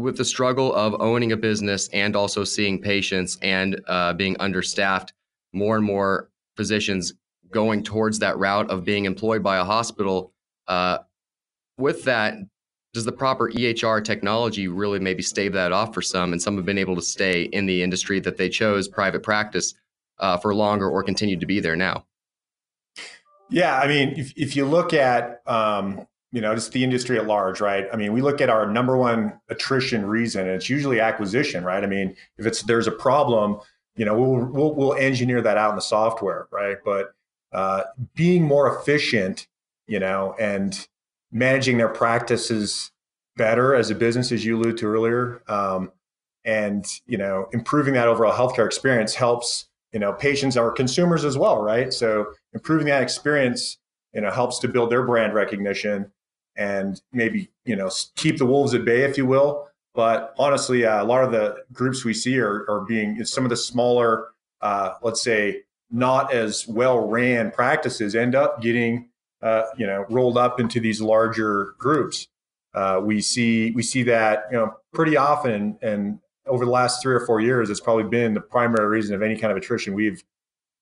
with 0.00 0.16
the 0.16 0.24
struggle 0.24 0.74
of 0.74 1.00
owning 1.00 1.32
a 1.32 1.36
business 1.36 1.88
and 1.92 2.16
also 2.16 2.44
seeing 2.44 2.80
patients 2.80 3.38
and 3.42 3.80
uh, 3.86 4.12
being 4.14 4.36
understaffed, 4.40 5.12
more 5.52 5.76
and 5.76 5.84
more 5.84 6.30
physicians 6.56 7.14
going 7.50 7.82
towards 7.82 8.18
that 8.20 8.38
route 8.38 8.70
of 8.70 8.84
being 8.84 9.04
employed 9.04 9.42
by 9.42 9.58
a 9.58 9.64
hospital. 9.64 10.32
Uh, 10.68 10.98
with 11.78 12.04
that, 12.04 12.34
does 12.92 13.04
the 13.04 13.12
proper 13.12 13.50
EHR 13.50 14.02
technology 14.02 14.68
really 14.68 14.98
maybe 14.98 15.22
stave 15.22 15.52
that 15.52 15.72
off 15.72 15.94
for 15.94 16.02
some? 16.02 16.32
And 16.32 16.42
some 16.42 16.56
have 16.56 16.66
been 16.66 16.78
able 16.78 16.96
to 16.96 17.02
stay 17.02 17.42
in 17.42 17.66
the 17.66 17.82
industry 17.82 18.20
that 18.20 18.36
they 18.36 18.48
chose, 18.48 18.88
private 18.88 19.22
practice, 19.22 19.74
uh, 20.18 20.36
for 20.36 20.54
longer 20.54 20.88
or 20.88 21.02
continue 21.02 21.38
to 21.38 21.46
be 21.46 21.60
there 21.60 21.76
now. 21.76 22.04
Yeah, 23.48 23.78
I 23.78 23.88
mean, 23.88 24.14
if, 24.16 24.32
if 24.36 24.54
you 24.54 24.64
look 24.64 24.92
at 24.94 25.42
um, 25.46 26.06
you 26.32 26.40
know, 26.40 26.54
just 26.54 26.72
the 26.72 26.84
industry 26.84 27.18
at 27.18 27.26
large, 27.26 27.60
right? 27.60 27.86
I 27.92 27.96
mean, 27.96 28.12
we 28.12 28.22
look 28.22 28.40
at 28.40 28.48
our 28.48 28.70
number 28.70 28.96
one 28.96 29.32
attrition 29.48 30.06
reason, 30.06 30.42
and 30.46 30.50
it's 30.50 30.70
usually 30.70 31.00
acquisition, 31.00 31.64
right? 31.64 31.82
I 31.82 31.86
mean, 31.86 32.14
if 32.38 32.46
it's 32.46 32.62
there's 32.62 32.86
a 32.86 32.92
problem, 32.92 33.60
you 33.96 34.04
know, 34.04 34.18
we'll 34.18 34.44
we'll, 34.46 34.74
we'll 34.74 34.94
engineer 34.94 35.42
that 35.42 35.56
out 35.56 35.70
in 35.70 35.76
the 35.76 35.82
software, 35.82 36.46
right? 36.52 36.76
But 36.84 37.14
uh, 37.52 37.82
being 38.14 38.44
more 38.44 38.78
efficient, 38.78 39.48
you 39.88 39.98
know, 39.98 40.36
and 40.38 40.86
managing 41.32 41.78
their 41.78 41.88
practices 41.88 42.92
better 43.36 43.74
as 43.74 43.90
a 43.90 43.94
business, 43.94 44.30
as 44.30 44.44
you 44.44 44.56
alluded 44.56 44.76
to 44.78 44.86
earlier, 44.86 45.42
um, 45.48 45.90
and 46.44 46.86
you 47.06 47.18
know, 47.18 47.48
improving 47.52 47.94
that 47.94 48.06
overall 48.06 48.32
healthcare 48.32 48.66
experience 48.66 49.14
helps 49.14 49.68
you 49.92 49.98
know 49.98 50.12
patients 50.12 50.56
or 50.56 50.70
consumers 50.70 51.24
as 51.24 51.36
well, 51.36 51.60
right? 51.60 51.92
So 51.92 52.26
improving 52.52 52.86
that 52.86 53.02
experience, 53.02 53.78
you 54.14 54.20
know, 54.20 54.30
helps 54.30 54.60
to 54.60 54.68
build 54.68 54.90
their 54.90 55.04
brand 55.04 55.34
recognition 55.34 56.12
and 56.56 57.00
maybe 57.12 57.50
you 57.64 57.76
know 57.76 57.90
keep 58.16 58.38
the 58.38 58.46
wolves 58.46 58.74
at 58.74 58.84
bay, 58.84 59.02
if 59.02 59.16
you 59.16 59.26
will. 59.26 59.68
But 59.94 60.34
honestly, 60.38 60.84
uh, 60.84 61.02
a 61.02 61.04
lot 61.04 61.24
of 61.24 61.32
the 61.32 61.56
groups 61.72 62.04
we 62.04 62.14
see 62.14 62.38
are, 62.38 62.64
are 62.70 62.84
being 62.86 63.24
some 63.24 63.44
of 63.44 63.50
the 63.50 63.56
smaller, 63.56 64.28
uh, 64.60 64.94
let's 65.02 65.20
say, 65.20 65.62
not 65.90 66.32
as 66.32 66.68
well 66.68 67.08
ran 67.08 67.50
practices 67.50 68.14
end 68.14 68.34
up 68.34 68.62
getting 68.62 69.08
uh, 69.42 69.62
you 69.76 69.86
know 69.86 70.04
rolled 70.10 70.38
up 70.38 70.60
into 70.60 70.80
these 70.80 71.00
larger 71.00 71.74
groups. 71.78 72.28
Uh, 72.74 73.00
we 73.02 73.20
see 73.20 73.72
we 73.72 73.82
see 73.82 74.02
that 74.04 74.44
you 74.50 74.56
know 74.56 74.74
pretty 74.92 75.16
often, 75.16 75.76
and 75.82 76.20
over 76.46 76.64
the 76.64 76.70
last 76.70 77.02
three 77.02 77.14
or 77.14 77.26
four 77.26 77.40
years, 77.40 77.70
it's 77.70 77.80
probably 77.80 78.04
been 78.04 78.34
the 78.34 78.40
primary 78.40 78.86
reason 78.86 79.14
of 79.14 79.22
any 79.22 79.36
kind 79.36 79.50
of 79.50 79.56
attrition 79.56 79.94
we've 79.94 80.22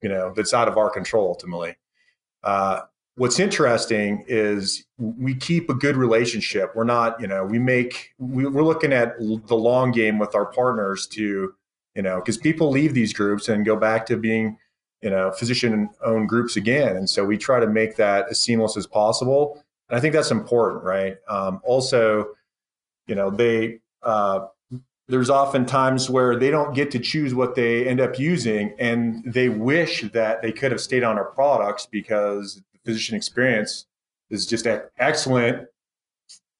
you 0.02 0.08
know 0.08 0.32
that's 0.36 0.52
out 0.52 0.68
of 0.68 0.76
our 0.76 0.90
control 0.90 1.28
ultimately. 1.28 1.76
Uh, 2.42 2.80
what's 3.18 3.40
interesting 3.40 4.24
is 4.28 4.84
we 4.96 5.34
keep 5.34 5.68
a 5.68 5.74
good 5.74 5.96
relationship. 5.96 6.74
We're 6.74 6.84
not, 6.84 7.20
you 7.20 7.26
know, 7.26 7.44
we 7.44 7.58
make, 7.58 8.14
we, 8.18 8.44
are 8.44 8.50
looking 8.50 8.92
at 8.92 9.18
the 9.18 9.56
long 9.56 9.90
game 9.90 10.18
with 10.18 10.34
our 10.34 10.46
partners 10.46 11.06
to, 11.08 11.52
you 11.94 12.02
know, 12.02 12.16
because 12.16 12.38
people 12.38 12.70
leave 12.70 12.94
these 12.94 13.12
groups 13.12 13.48
and 13.48 13.66
go 13.66 13.76
back 13.76 14.06
to 14.06 14.16
being, 14.16 14.56
you 15.02 15.10
know, 15.10 15.32
physician 15.32 15.90
owned 16.04 16.28
groups 16.28 16.56
again. 16.56 16.96
And 16.96 17.10
so 17.10 17.24
we 17.24 17.36
try 17.36 17.58
to 17.58 17.66
make 17.66 17.96
that 17.96 18.26
as 18.30 18.40
seamless 18.40 18.76
as 18.76 18.86
possible. 18.86 19.62
And 19.88 19.98
I 19.98 20.00
think 20.00 20.14
that's 20.14 20.30
important, 20.30 20.84
right? 20.84 21.16
Um, 21.28 21.60
also, 21.64 22.28
you 23.08 23.16
know, 23.16 23.30
they, 23.30 23.80
uh, 24.02 24.46
there's 25.08 25.30
often 25.30 25.66
times 25.66 26.08
where 26.08 26.36
they 26.36 26.50
don't 26.50 26.74
get 26.74 26.90
to 26.92 26.98
choose 26.98 27.34
what 27.34 27.56
they 27.56 27.88
end 27.88 28.00
up 28.00 28.18
using 28.18 28.74
and 28.78 29.24
they 29.24 29.48
wish 29.48 30.02
that 30.12 30.42
they 30.42 30.52
could 30.52 30.70
have 30.70 30.80
stayed 30.80 31.02
on 31.02 31.18
our 31.18 31.24
products 31.24 31.86
because 31.86 32.62
physician 32.88 33.14
experience 33.14 33.84
is 34.30 34.46
just 34.46 34.66
excellent 34.98 35.68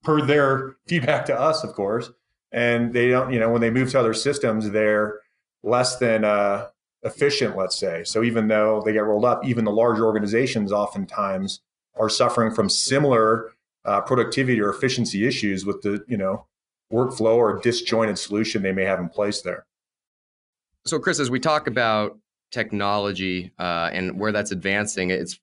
per 0.03 0.21
their 0.21 0.77
feedback 0.87 1.25
to 1.25 1.39
us, 1.39 1.65
of 1.65 1.73
course. 1.73 2.11
And 2.53 2.93
they 2.93 3.09
don't, 3.09 3.33
you 3.33 3.41
know, 3.41 3.51
when 3.51 3.63
they 3.63 3.71
move 3.71 3.91
to 3.93 3.99
other 3.99 4.13
systems, 4.13 4.71
they're 4.71 5.21
less 5.63 5.97
than 5.97 6.25
uh, 6.25 6.69
efficient, 7.03 7.57
let's 7.57 7.77
say. 7.77 8.05
So 8.05 8.23
even 8.23 8.47
though 8.47 8.83
they 8.85 8.93
get 8.93 9.05
rolled 9.05 9.25
up, 9.25 9.47
even 9.47 9.65
the 9.65 9.73
large 9.73 10.01
organizations 10.01 10.71
oftentimes 10.71 11.61
are 11.99 12.11
suffering 12.11 12.55
from 12.55 12.69
similar 12.69 13.53
uh, 13.87 14.03
productivity 14.03 14.61
or 14.61 14.69
efficiency 14.69 15.27
issues 15.27 15.65
with 15.65 15.81
the, 15.81 16.05
you 16.09 16.19
know, 16.19 16.47
workflow 16.93 17.37
or 17.37 17.59
disjointed 17.61 18.19
solution 18.19 18.63
they 18.63 18.73
may 18.73 18.85
have 18.85 19.01
in 19.01 19.09
place 19.09 19.41
there. 19.41 19.65
So, 20.85 20.99
Chris, 20.99 21.21
as 21.21 21.31
we 21.31 21.41
talk 21.41 21.67
about 21.67 22.19
technology 22.51 23.51
uh, 23.59 23.89
and 23.93 24.19
where 24.21 24.33
that's 24.33 24.53
advancing, 24.53 25.11
it's 25.11 25.41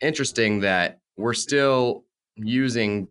interesting 0.00 0.60
that 0.60 1.00
we're 1.16 1.34
still 1.34 2.04
using 2.36 3.08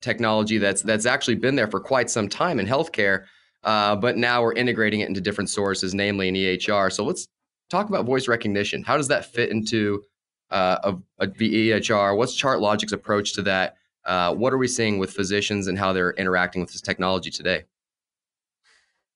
technology 0.00 0.58
that's 0.58 0.82
that's 0.82 1.06
actually 1.06 1.34
been 1.34 1.54
there 1.54 1.68
for 1.68 1.80
quite 1.80 2.10
some 2.10 2.28
time 2.28 2.58
in 2.58 2.66
healthcare, 2.66 3.24
uh, 3.64 3.94
but 3.96 4.16
now 4.16 4.42
we're 4.42 4.54
integrating 4.54 5.00
it 5.00 5.08
into 5.08 5.20
different 5.20 5.50
sources, 5.50 5.94
namely 5.94 6.28
in 6.28 6.34
EHR. 6.34 6.92
So 6.92 7.04
let's 7.04 7.26
talk 7.68 7.88
about 7.88 8.06
voice 8.06 8.28
recognition. 8.28 8.82
How 8.82 8.96
does 8.96 9.08
that 9.08 9.26
fit 9.26 9.50
into 9.50 10.02
uh, 10.50 10.94
a, 11.18 11.24
a, 11.24 11.28
EHR? 11.28 12.16
What's 12.16 12.40
ChartLogic's 12.40 12.92
approach 12.92 13.34
to 13.34 13.42
that? 13.42 13.76
Uh, 14.04 14.34
what 14.34 14.52
are 14.52 14.58
we 14.58 14.66
seeing 14.66 14.98
with 14.98 15.10
physicians 15.10 15.68
and 15.68 15.78
how 15.78 15.92
they're 15.92 16.12
interacting 16.12 16.62
with 16.62 16.72
this 16.72 16.80
technology 16.80 17.30
today? 17.30 17.64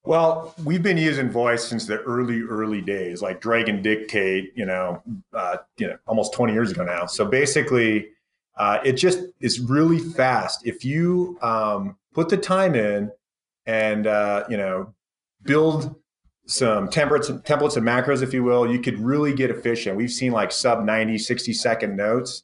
Well, 0.04 0.54
we've 0.64 0.82
been 0.82 0.98
using 0.98 1.30
voice 1.30 1.64
since 1.66 1.86
the 1.86 2.00
early, 2.02 2.42
early 2.42 2.82
days, 2.82 3.22
like 3.22 3.40
Dragon 3.40 3.80
Dictate, 3.82 4.52
you 4.54 4.66
know, 4.66 5.02
uh, 5.32 5.58
you 5.78 5.86
know, 5.88 5.96
almost 6.06 6.34
20 6.34 6.52
years 6.52 6.70
ago 6.70 6.84
now. 6.84 7.06
So 7.06 7.24
basically, 7.24 8.08
uh, 8.56 8.80
it 8.84 8.94
just 8.94 9.20
is 9.40 9.60
really 9.60 9.98
fast. 9.98 10.66
If 10.66 10.84
you 10.84 11.38
um, 11.42 11.96
put 12.12 12.28
the 12.28 12.36
time 12.36 12.74
in 12.74 13.10
and, 13.66 14.06
uh, 14.06 14.44
you 14.50 14.58
know, 14.58 14.94
build 15.42 15.94
some 16.46 16.88
templates, 16.88 17.30
templates 17.44 17.76
and 17.78 17.86
macros, 17.86 18.22
if 18.22 18.34
you 18.34 18.44
will, 18.44 18.70
you 18.70 18.80
could 18.80 18.98
really 18.98 19.32
get 19.34 19.50
efficient. 19.50 19.96
We've 19.96 20.12
seen 20.12 20.32
like 20.32 20.52
sub 20.52 20.84
90, 20.84 21.16
60 21.18 21.52
second 21.54 21.96
notes. 21.96 22.42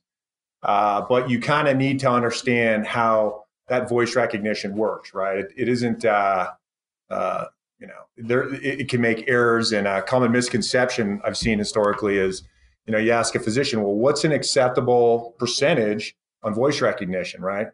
uh, 0.63 1.03
but 1.09 1.31
you 1.31 1.41
kind 1.41 1.69
of 1.69 1.77
need 1.77 2.01
to 2.01 2.11
understand 2.11 2.87
how 2.87 3.45
that 3.69 3.89
voice 3.89 4.17
recognition 4.17 4.77
works, 4.77 5.15
right? 5.15 5.39
it, 5.39 5.53
it 5.57 5.69
isn't, 5.69 6.05
uh, 7.11 7.47
you 7.79 7.87
know, 7.87 7.95
there 8.17 8.55
it, 8.55 8.81
it, 8.81 8.89
can 8.89 9.01
make 9.01 9.25
errors. 9.29 9.73
And 9.73 9.87
a 9.87 10.03
common 10.03 10.33
misconception 10.33 11.21
I've 11.25 11.37
seen 11.37 11.59
historically 11.59 12.19
is, 12.19 12.43
you 12.87 12.93
know, 12.93 12.99
you 12.99 13.11
ask 13.13 13.35
a 13.35 13.41
physician, 13.41 13.83
well, 13.83 13.95
what's 13.95 14.25
an 14.25 14.33
acceptable 14.33 15.35
percentage 15.39 16.15
on 16.43 16.55
voice 16.55 16.81
recognition, 16.81 17.43
right? 17.43 17.69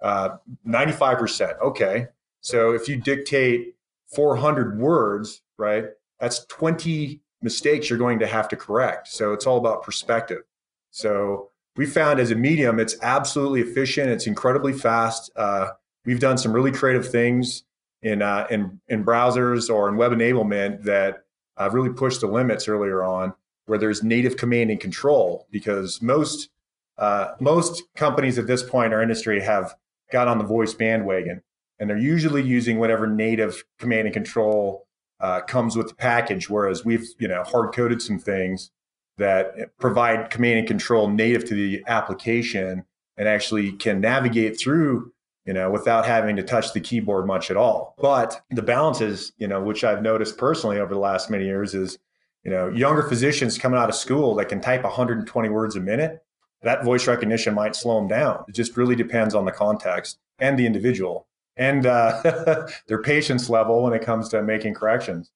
Uh, 0.00 0.36
95%. 0.66 1.60
Okay. 1.60 2.06
So 2.40 2.72
if 2.72 2.88
you 2.88 2.96
dictate 2.96 3.74
400 4.14 4.78
words, 4.78 5.42
right, 5.58 5.86
that's 6.18 6.44
20 6.46 7.20
mistakes 7.40 7.88
you're 7.88 7.98
going 7.98 8.18
to 8.18 8.26
have 8.26 8.48
to 8.48 8.56
correct. 8.56 9.08
So 9.08 9.32
it's 9.32 9.46
all 9.46 9.58
about 9.58 9.82
perspective. 9.82 10.42
So 10.90 11.50
we 11.76 11.86
found 11.86 12.20
as 12.20 12.30
a 12.30 12.34
medium, 12.34 12.78
it's 12.78 12.96
absolutely 13.02 13.60
efficient. 13.60 14.10
It's 14.10 14.26
incredibly 14.26 14.72
fast. 14.72 15.30
Uh, 15.36 15.70
we've 16.04 16.20
done 16.20 16.38
some 16.38 16.52
really 16.52 16.72
creative 16.72 17.08
things 17.08 17.64
in, 18.02 18.22
uh, 18.22 18.46
in, 18.50 18.80
in 18.88 19.04
browsers 19.04 19.72
or 19.72 19.88
in 19.88 19.96
web 19.96 20.12
enablement 20.12 20.82
that 20.84 21.24
uh, 21.56 21.68
really 21.70 21.90
pushed 21.90 22.20
the 22.20 22.26
limits 22.26 22.68
earlier 22.68 23.02
on 23.02 23.34
where 23.66 23.78
there's 23.78 24.02
native 24.02 24.36
command 24.36 24.70
and 24.70 24.80
control 24.80 25.46
because 25.50 26.02
most, 26.02 26.50
uh, 26.98 27.32
most 27.40 27.82
companies 27.94 28.38
at 28.38 28.46
this 28.46 28.62
point 28.62 28.86
in 28.86 28.92
our 28.92 29.02
industry 29.02 29.40
have 29.40 29.74
got 30.10 30.28
on 30.28 30.38
the 30.38 30.44
voice 30.44 30.74
bandwagon 30.74 31.42
and 31.78 31.88
they're 31.88 31.98
usually 31.98 32.42
using 32.42 32.78
whatever 32.78 33.06
native 33.06 33.64
command 33.78 34.06
and 34.06 34.14
control 34.14 34.86
uh, 35.20 35.40
comes 35.40 35.76
with 35.76 35.88
the 35.88 35.94
package. 35.94 36.50
Whereas 36.50 36.84
we've, 36.84 37.06
you 37.18 37.28
know, 37.28 37.42
hard 37.44 37.74
coded 37.74 38.02
some 38.02 38.18
things 38.18 38.70
that 39.18 39.76
provide 39.78 40.30
command 40.30 40.60
and 40.60 40.68
control 40.68 41.08
native 41.08 41.44
to 41.46 41.54
the 41.54 41.82
application 41.86 42.84
and 43.16 43.28
actually 43.28 43.72
can 43.72 44.00
navigate 44.00 44.58
through 44.58 45.12
you 45.46 45.52
know 45.52 45.70
without 45.70 46.06
having 46.06 46.36
to 46.36 46.42
touch 46.42 46.72
the 46.72 46.80
keyboard 46.80 47.26
much 47.26 47.50
at 47.50 47.56
all. 47.56 47.94
But 47.98 48.40
the 48.50 48.62
balances 48.62 49.32
you 49.38 49.48
know 49.48 49.62
which 49.62 49.84
i've 49.84 50.02
noticed 50.02 50.38
personally 50.38 50.78
over 50.78 50.94
the 50.94 51.00
last 51.00 51.30
many 51.30 51.44
years 51.46 51.74
is 51.74 51.98
you 52.44 52.50
know 52.50 52.68
younger 52.68 53.02
physicians 53.02 53.58
coming 53.58 53.78
out 53.78 53.88
of 53.88 53.94
school 53.94 54.34
that 54.36 54.48
can 54.48 54.60
type 54.60 54.82
120 54.82 55.48
words 55.48 55.76
a 55.76 55.80
minute 55.80 56.22
that 56.62 56.84
voice 56.84 57.06
recognition 57.06 57.54
might 57.54 57.76
slow 57.76 57.98
them 57.98 58.08
down. 58.08 58.44
It 58.48 58.54
just 58.54 58.76
really 58.76 58.96
depends 58.96 59.34
on 59.34 59.44
the 59.44 59.52
context 59.52 60.18
and 60.38 60.58
the 60.58 60.66
individual 60.66 61.26
and 61.56 61.86
uh, 61.86 62.66
their 62.86 63.02
patience 63.02 63.50
level 63.50 63.82
when 63.82 63.92
it 63.92 64.02
comes 64.02 64.28
to 64.30 64.42
making 64.42 64.74
corrections 64.74 65.30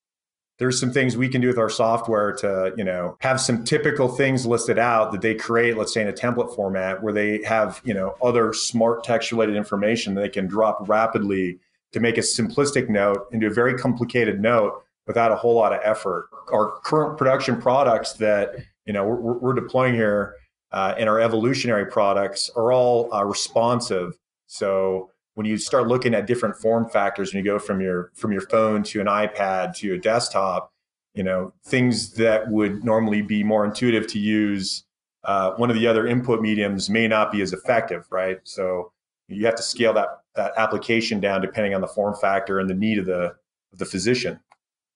there's 0.59 0.81
some 0.81 0.91
things 0.91 1.17
we 1.17 1.29
can 1.29 1.41
do 1.41 1.49
with 1.49 1.59
our 1.59 1.69
software 1.69 2.33
to 2.33 2.73
you 2.77 2.85
know 2.85 3.17
have 3.21 3.41
some 3.41 3.65
typical 3.65 4.09
things 4.09 4.47
listed 4.47 4.79
out 4.79 5.13
that 5.13 5.21
they 5.21 5.35
create 5.35 5.77
let's 5.77 5.93
say 5.93 6.03
in 6.03 6.09
a 6.09 6.13
template 6.13 6.55
format 6.55 7.03
where 7.03 7.13
they 7.13 7.43
have 7.43 7.81
you 7.85 7.95
know 7.95 8.15
other 8.23 8.53
smart 8.53 9.05
text 9.05 9.33
related 9.33 9.57
information 9.57 10.15
that 10.15 10.21
they 10.21 10.29
can 10.29 10.47
drop 10.47 10.89
rapidly 10.89 11.59
to 11.93 12.01
make 12.01 12.19
a 12.19 12.23
simplistic 12.23 12.89
note 12.89 13.27
into 13.33 13.47
a 13.47 13.51
very 13.51 13.75
complicated 13.79 14.41
note 14.41 14.83
without 15.07 15.31
a 15.31 15.37
whole 15.37 15.55
lot 15.55 15.73
of 15.73 15.81
effort. 15.85 16.29
Our 16.53 16.79
current 16.81 17.17
production 17.17 17.61
products 17.61 18.15
that 18.15 18.57
you 18.87 18.93
know 18.93 19.05
we're, 19.07 19.39
we're 19.39 19.55
deploying 19.55 19.95
here 19.95 20.35
uh, 20.73 20.95
and 20.99 21.09
our 21.09 21.21
evolutionary 21.21 21.87
products 21.87 22.51
are 22.57 22.73
all 22.73 23.13
uh, 23.15 23.25
responsive. 23.25 24.19
So 24.47 25.11
when 25.37 25.47
you 25.47 25.59
start 25.59 25.87
looking 25.87 26.15
at 26.15 26.27
different 26.27 26.57
form 26.57 26.89
factors 26.89 27.33
and 27.33 27.45
you 27.45 27.51
go 27.51 27.59
from 27.59 27.81
your 27.81 28.11
from 28.15 28.33
your 28.33 28.41
phone 28.43 28.83
to 28.83 29.01
an 29.01 29.07
ipad 29.07 29.77
to 29.77 29.95
a 29.95 29.99
desktop 29.99 30.73
you 31.15 31.23
know 31.23 31.53
things 31.65 32.13
that 32.15 32.51
would 32.51 32.85
normally 32.85 33.23
be 33.23 33.43
more 33.43 33.65
intuitive 33.65 34.07
to 34.07 34.19
use 34.19 34.85
uh, 35.25 35.53
one 35.55 35.71
of 35.71 35.77
the 35.77 35.87
other 35.87 36.07
input 36.07 36.41
mediums 36.41 36.89
may 36.89 37.09
not 37.09 37.33
be 37.33 37.43
as 37.43 37.53
effective 37.53 38.07
right? 38.11 38.39
So 38.45 38.93
you 39.29 39.45
have 39.47 39.57
to 39.57 39.63
scale 39.63 39.93
that 39.95 40.21
that 40.37 40.53
application 40.57 41.21
down 41.21 41.41
depending 41.41 41.75
on 41.75 41.81
the 41.81 41.89
form 41.89 42.15
factor 42.15 42.61
and 42.61 42.71
the 42.71 42.75
need 42.75 42.99
of 42.99 43.07
the 43.07 43.35
of 43.73 43.79
the 43.79 43.85
physician. 43.85 44.39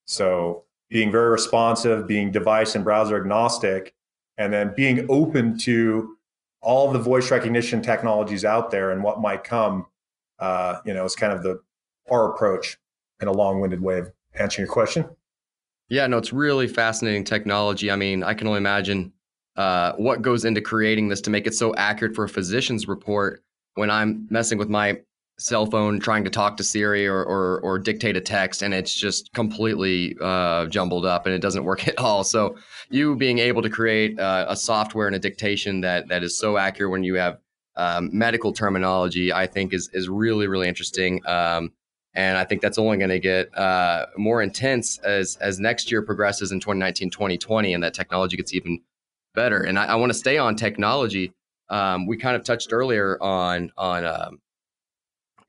So 0.04 0.64
being 0.88 1.10
very 1.10 1.30
responsive 1.30 2.06
being 2.06 2.30
device 2.30 2.74
and 2.74 2.84
browser 2.84 3.16
agnostic 3.16 3.94
and 4.38 4.52
then 4.52 4.72
being 4.76 5.06
open 5.08 5.58
to 5.58 6.16
all 6.62 6.92
the 6.92 6.98
voice 6.98 7.30
recognition 7.30 7.82
technologies 7.82 8.44
out 8.44 8.70
there 8.70 8.90
and 8.90 9.02
what 9.02 9.20
might 9.20 9.44
come 9.44 9.86
uh, 10.40 10.80
you 10.84 10.94
know, 10.94 11.04
it's 11.04 11.16
kind 11.16 11.32
of 11.32 11.42
the 11.42 11.60
our 12.10 12.32
approach 12.32 12.78
in 13.20 13.28
a 13.28 13.32
long-winded 13.32 13.80
way 13.80 13.98
of 13.98 14.10
answering 14.34 14.66
your 14.66 14.72
question. 14.72 15.08
Yeah, 15.88 16.06
no, 16.06 16.18
it's 16.18 16.32
really 16.32 16.66
fascinating 16.66 17.24
technology. 17.24 17.90
I 17.90 17.96
mean, 17.96 18.22
I 18.22 18.34
can 18.34 18.46
only 18.46 18.58
imagine 18.58 19.12
uh, 19.56 19.92
what 19.96 20.22
goes 20.22 20.44
into 20.44 20.60
creating 20.60 21.08
this 21.08 21.20
to 21.22 21.30
make 21.30 21.46
it 21.46 21.54
so 21.54 21.74
accurate 21.74 22.14
for 22.14 22.24
a 22.24 22.28
physician's 22.28 22.88
report 22.88 23.42
when 23.74 23.90
I'm 23.90 24.26
messing 24.30 24.58
with 24.58 24.68
my 24.68 25.00
cell 25.40 25.66
phone 25.66 25.98
trying 25.98 26.22
to 26.22 26.30
talk 26.30 26.56
to 26.58 26.64
Siri 26.64 27.06
or, 27.06 27.24
or, 27.24 27.60
or 27.60 27.78
dictate 27.78 28.16
a 28.16 28.20
text 28.20 28.62
and 28.62 28.74
it's 28.74 28.94
just 28.94 29.32
completely 29.32 30.14
uh, 30.20 30.66
jumbled 30.66 31.06
up 31.06 31.24
and 31.24 31.34
it 31.34 31.40
doesn't 31.40 31.64
work 31.64 31.88
at 31.88 31.98
all. 31.98 32.22
So 32.22 32.56
you 32.90 33.16
being 33.16 33.38
able 33.38 33.62
to 33.62 33.70
create 33.70 34.18
uh, 34.18 34.46
a 34.48 34.56
software 34.56 35.06
and 35.06 35.16
a 35.16 35.18
dictation 35.18 35.80
that 35.80 36.08
that 36.08 36.22
is 36.22 36.38
so 36.38 36.58
accurate 36.58 36.92
when 36.92 37.02
you 37.02 37.14
have 37.14 37.38
um, 37.76 38.10
medical 38.12 38.52
terminology, 38.52 39.32
I 39.32 39.46
think 39.46 39.72
is 39.72 39.90
is 39.92 40.08
really 40.08 40.46
really 40.46 40.68
interesting. 40.68 41.20
Um, 41.26 41.72
and 42.14 42.36
I 42.36 42.44
think 42.44 42.60
that's 42.60 42.78
only 42.78 42.96
going 42.96 43.10
to 43.10 43.20
get 43.20 43.56
uh, 43.56 44.06
more 44.16 44.42
intense 44.42 44.98
as 44.98 45.36
as 45.36 45.60
next 45.60 45.90
year 45.90 46.02
progresses 46.02 46.52
in 46.52 46.60
2019, 46.60 47.10
2020, 47.10 47.74
and 47.74 47.82
that 47.84 47.94
technology 47.94 48.36
gets 48.36 48.52
even 48.52 48.80
better. 49.34 49.62
And 49.62 49.78
I, 49.78 49.86
I 49.86 49.94
want 49.94 50.10
to 50.10 50.18
stay 50.18 50.38
on 50.38 50.56
technology. 50.56 51.32
Um, 51.68 52.06
we 52.06 52.16
kind 52.16 52.34
of 52.34 52.44
touched 52.44 52.72
earlier 52.72 53.16
on 53.22 53.70
on 53.76 54.04
um, 54.04 54.40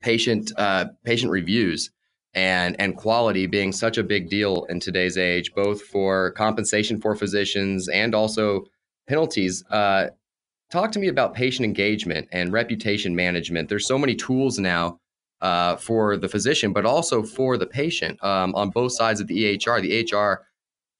patient 0.00 0.52
uh, 0.56 0.86
patient 1.04 1.32
reviews 1.32 1.90
and 2.34 2.76
and 2.78 2.96
quality 2.96 3.46
being 3.46 3.72
such 3.72 3.98
a 3.98 4.02
big 4.02 4.30
deal 4.30 4.64
in 4.68 4.80
today's 4.80 5.18
age, 5.18 5.52
both 5.54 5.82
for 5.82 6.30
compensation 6.32 7.00
for 7.00 7.14
physicians 7.16 7.88
and 7.88 8.14
also 8.14 8.64
penalties. 9.08 9.64
Uh, 9.70 10.08
talk 10.72 10.90
to 10.92 10.98
me 10.98 11.08
about 11.08 11.34
patient 11.34 11.66
engagement 11.66 12.26
and 12.32 12.52
reputation 12.52 13.14
management. 13.14 13.68
There's 13.68 13.86
so 13.86 13.98
many 13.98 14.14
tools 14.14 14.58
now 14.58 14.98
uh, 15.42 15.76
for 15.76 16.16
the 16.16 16.28
physician, 16.28 16.72
but 16.72 16.86
also 16.86 17.22
for 17.22 17.58
the 17.58 17.66
patient 17.66 18.22
um, 18.24 18.54
on 18.54 18.70
both 18.70 18.92
sides 18.92 19.20
of 19.20 19.26
the 19.26 19.58
EHR. 19.58 19.82
The 19.82 20.02
EHR 20.02 20.38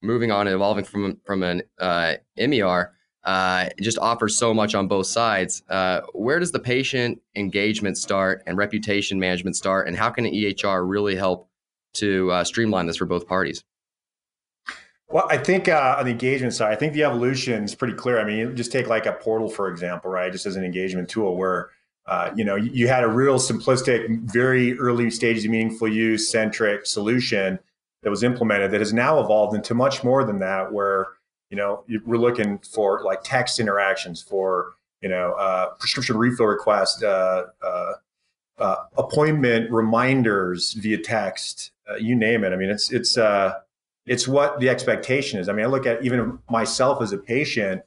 moving 0.01 0.31
on 0.31 0.47
and 0.47 0.53
evolving 0.53 0.85
from 0.85 1.17
from 1.25 1.41
an 1.43 1.63
uh, 1.79 2.15
MER 2.37 2.93
uh, 3.23 3.69
just 3.81 3.97
offers 3.97 4.37
so 4.37 4.53
much 4.53 4.75
on 4.75 4.87
both 4.87 5.07
sides. 5.07 5.63
Uh, 5.69 6.01
where 6.13 6.39
does 6.39 6.51
the 6.51 6.59
patient 6.59 7.19
engagement 7.35 7.97
start 7.97 8.43
and 8.45 8.57
reputation 8.57 9.19
management 9.19 9.55
start, 9.55 9.87
and 9.87 9.97
how 9.97 10.11
can 10.11 10.25
an 10.25 10.33
EHR 10.33 10.87
really 10.87 11.15
help 11.15 11.49
to 11.93 12.31
uh, 12.31 12.43
streamline 12.43 12.85
this 12.85 12.97
for 12.97 13.05
both 13.05 13.27
parties? 13.27 13.63
Well, 15.13 15.27
I 15.29 15.37
think 15.37 15.67
uh, 15.67 15.97
on 15.99 16.05
the 16.05 16.11
engagement 16.11 16.55
side, 16.55 16.71
I 16.71 16.75
think 16.75 16.93
the 16.93 17.03
evolution 17.03 17.63
is 17.63 17.75
pretty 17.75 17.93
clear. 17.93 18.19
I 18.19 18.23
mean, 18.23 18.55
just 18.55 18.71
take 18.71 18.87
like 18.87 19.05
a 19.05 19.13
portal, 19.13 19.47
for 19.47 19.69
example, 19.69 20.09
right? 20.09 20.31
Just 20.31 20.47
as 20.47 20.55
an 20.55 20.63
engagement 20.63 21.07
tool 21.07 21.37
where, 21.37 21.69
uh, 22.07 22.31
you 22.35 22.43
know, 22.43 22.55
you 22.55 22.87
had 22.87 23.03
a 23.03 23.07
real 23.07 23.37
simplistic, 23.37 24.07
very 24.21 24.75
early 24.79 25.11
stages 25.11 25.45
of 25.45 25.51
meaningful 25.51 25.87
use 25.87 26.31
centric 26.31 26.87
solution 26.87 27.59
that 28.01 28.09
was 28.09 28.23
implemented 28.23 28.71
that 28.71 28.81
has 28.81 28.91
now 28.91 29.19
evolved 29.19 29.55
into 29.55 29.75
much 29.75 30.03
more 30.03 30.23
than 30.23 30.39
that, 30.39 30.73
where, 30.73 31.09
you 31.51 31.57
know, 31.57 31.83
we're 32.07 32.17
looking 32.17 32.57
for 32.57 33.03
like 33.03 33.19
text 33.23 33.59
interactions 33.59 34.19
for, 34.19 34.71
you 35.01 35.09
know, 35.09 35.33
uh, 35.33 35.67
prescription 35.75 36.17
refill 36.17 36.47
requests, 36.47 37.03
uh, 37.03 37.43
uh, 37.63 37.91
uh, 38.57 38.75
appointment 38.97 39.69
reminders 39.69 40.73
via 40.73 40.97
text, 40.97 41.71
you 41.99 42.15
name 42.15 42.43
it. 42.43 42.51
I 42.51 42.55
mean, 42.55 42.71
it's, 42.71 42.91
it's, 42.91 43.15
it's 44.05 44.27
what 44.27 44.59
the 44.59 44.69
expectation 44.69 45.39
is. 45.39 45.47
I 45.47 45.53
mean, 45.53 45.65
I 45.65 45.69
look 45.69 45.85
at 45.85 46.03
even 46.03 46.39
myself 46.49 47.01
as 47.01 47.13
a 47.13 47.17
patient 47.17 47.81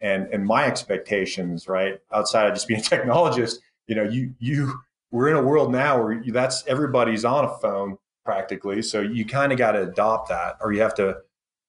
and 0.00 0.26
and 0.32 0.44
my 0.44 0.66
expectations, 0.66 1.68
right? 1.68 2.00
Outside 2.12 2.46
of 2.46 2.54
just 2.54 2.68
being 2.68 2.80
a 2.80 2.82
technologist, 2.82 3.56
you 3.86 3.94
know, 3.94 4.04
you 4.04 4.34
you 4.38 4.74
we're 5.10 5.28
in 5.28 5.36
a 5.36 5.42
world 5.42 5.70
now 5.70 6.02
where 6.02 6.12
you, 6.12 6.32
that's 6.32 6.64
everybody's 6.66 7.24
on 7.24 7.44
a 7.44 7.58
phone 7.58 7.98
practically, 8.24 8.82
so 8.82 9.00
you 9.00 9.24
kind 9.24 9.52
of 9.52 9.58
got 9.58 9.72
to 9.72 9.82
adopt 9.82 10.28
that, 10.28 10.56
or 10.60 10.72
you 10.72 10.80
have 10.80 10.94
to 10.94 11.18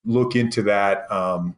look 0.05 0.35
into 0.35 0.61
that 0.63 1.09
um, 1.11 1.55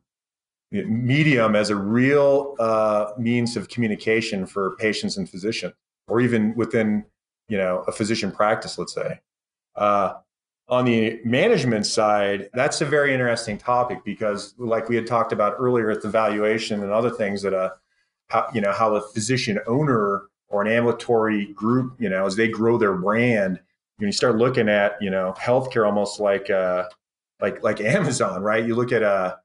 medium 0.72 1.56
as 1.56 1.70
a 1.70 1.76
real 1.76 2.56
uh, 2.60 3.12
means 3.18 3.58
of 3.58 3.70
communication 3.70 4.46
for 4.46 4.76
patients 4.78 5.18
and 5.18 5.30
physicians, 5.30 5.74
or 6.08 6.22
even 6.22 6.54
within 6.56 7.06
you 7.48 7.58
know 7.58 7.84
a 7.88 7.92
physician 7.92 8.32
practice, 8.32 8.78
let's 8.78 8.94
say. 8.94 9.20
Uh, 9.76 10.14
on 10.68 10.86
the 10.86 11.20
management 11.24 11.86
side, 11.86 12.50
that's 12.54 12.82
a 12.82 12.86
very 12.86 13.14
interesting 13.14 13.58
topic 13.58 14.04
because, 14.04 14.56
like 14.58 14.90
we 14.90 14.96
had 14.96 15.06
talked 15.06 15.32
about 15.32 15.56
earlier, 15.60 15.92
at 15.92 16.02
the 16.02 16.10
valuation 16.10 16.82
and 16.82 16.92
other 16.92 17.12
things 17.12 17.42
that 17.44 17.54
a, 17.54 17.74
you 18.54 18.62
know, 18.62 18.72
how 18.72 18.96
a 18.96 19.02
physician 19.02 19.60
owner 19.68 20.24
or 20.48 20.62
an 20.62 20.68
ambulatory 20.68 21.48
group, 21.54 21.96
you 22.00 22.10
know, 22.10 22.26
as 22.26 22.36
they 22.36 22.48
grow 22.48 22.78
their 22.78 22.96
brand, 22.96 23.60
when 23.98 24.08
you 24.08 24.12
start 24.12 24.38
looking 24.38 24.68
at, 24.68 24.96
you 25.02 25.10
know, 25.10 25.36
healthcare 25.38 25.86
almost 25.86 26.20
like, 26.20 26.50
uh, 26.50 26.86
like 27.40 27.64
like 27.64 27.80
Amazon, 27.82 28.42
right? 28.42 28.66
You 28.66 28.76
look 28.76 28.92
at 28.92 29.04
a 29.04 29.38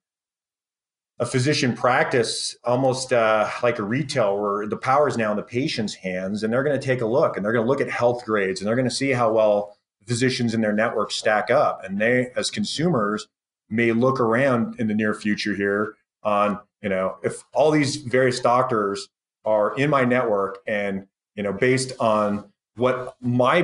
a 1.18 1.26
physician 1.26 1.76
practice 1.76 2.56
almost 2.64 3.12
uh, 3.12 3.46
like 3.62 3.78
a 3.78 3.82
retail 3.82 4.40
where 4.40 4.66
the 4.66 4.76
power 4.76 5.06
is 5.06 5.18
now 5.18 5.30
in 5.30 5.36
the 5.36 5.42
patient's 5.42 5.92
hands 5.92 6.42
and 6.42 6.50
they're 6.50 6.64
going 6.64 6.80
to 6.80 6.84
take 6.84 7.02
a 7.02 7.06
look 7.06 7.36
and 7.36 7.44
they're 7.44 7.52
going 7.52 7.64
to 7.64 7.68
look 7.68 7.82
at 7.82 7.90
health 7.90 8.24
grades 8.24 8.60
and 8.60 8.66
they're 8.66 8.74
going 8.74 8.88
to 8.88 8.94
see 8.94 9.10
how 9.10 9.30
well 9.30 9.76
physicians 10.07 10.54
in 10.54 10.61
their 10.61 10.73
network 10.73 11.11
stack 11.11 11.50
up 11.50 11.85
and 11.85 12.00
they 12.00 12.30
as 12.37 12.50
consumers 12.50 13.28
may 13.69 13.92
look 13.92 14.19
around 14.19 14.78
in 14.80 14.88
the 14.88 14.95
near 14.95 15.14
future 15.14 15.54
here 15.54 15.95
on 16.23 16.59
you 16.83 16.88
know 16.88 17.16
if 17.23 17.45
all 17.52 17.71
these 17.71 17.97
various 17.97 18.40
doctors 18.40 19.09
are 19.45 19.75
in 19.76 19.90
my 19.90 20.04
network 20.04 20.59
and 20.66 21.07
you 21.35 21.42
know 21.42 21.52
based 21.52 21.92
on 22.00 22.50
what 22.76 23.14
my 23.21 23.59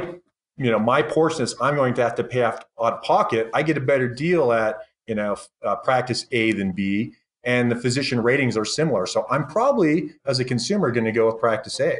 you 0.56 0.70
know 0.70 0.78
my 0.78 1.02
portion 1.02 1.42
is 1.42 1.54
i'm 1.60 1.74
going 1.74 1.94
to 1.94 2.02
have 2.02 2.14
to 2.14 2.24
pay 2.24 2.42
out 2.42 2.64
of 2.76 3.02
pocket 3.02 3.50
i 3.54 3.62
get 3.62 3.76
a 3.76 3.80
better 3.80 4.08
deal 4.08 4.52
at 4.52 4.78
you 5.06 5.14
know 5.14 5.36
uh, 5.64 5.76
practice 5.76 6.26
a 6.32 6.52
than 6.52 6.72
b 6.72 7.12
and 7.46 7.70
the 7.70 7.76
physician 7.76 8.20
ratings 8.20 8.56
are 8.56 8.64
similar. 8.66 9.06
So 9.06 9.24
i'm 9.30 9.46
probably 9.46 10.10
as 10.26 10.40
a 10.40 10.44
consumer 10.44 10.90
going 10.90 11.04
to 11.04 11.12
go 11.12 11.26
with 11.26 11.38
practice 11.40 11.80
a. 11.80 11.96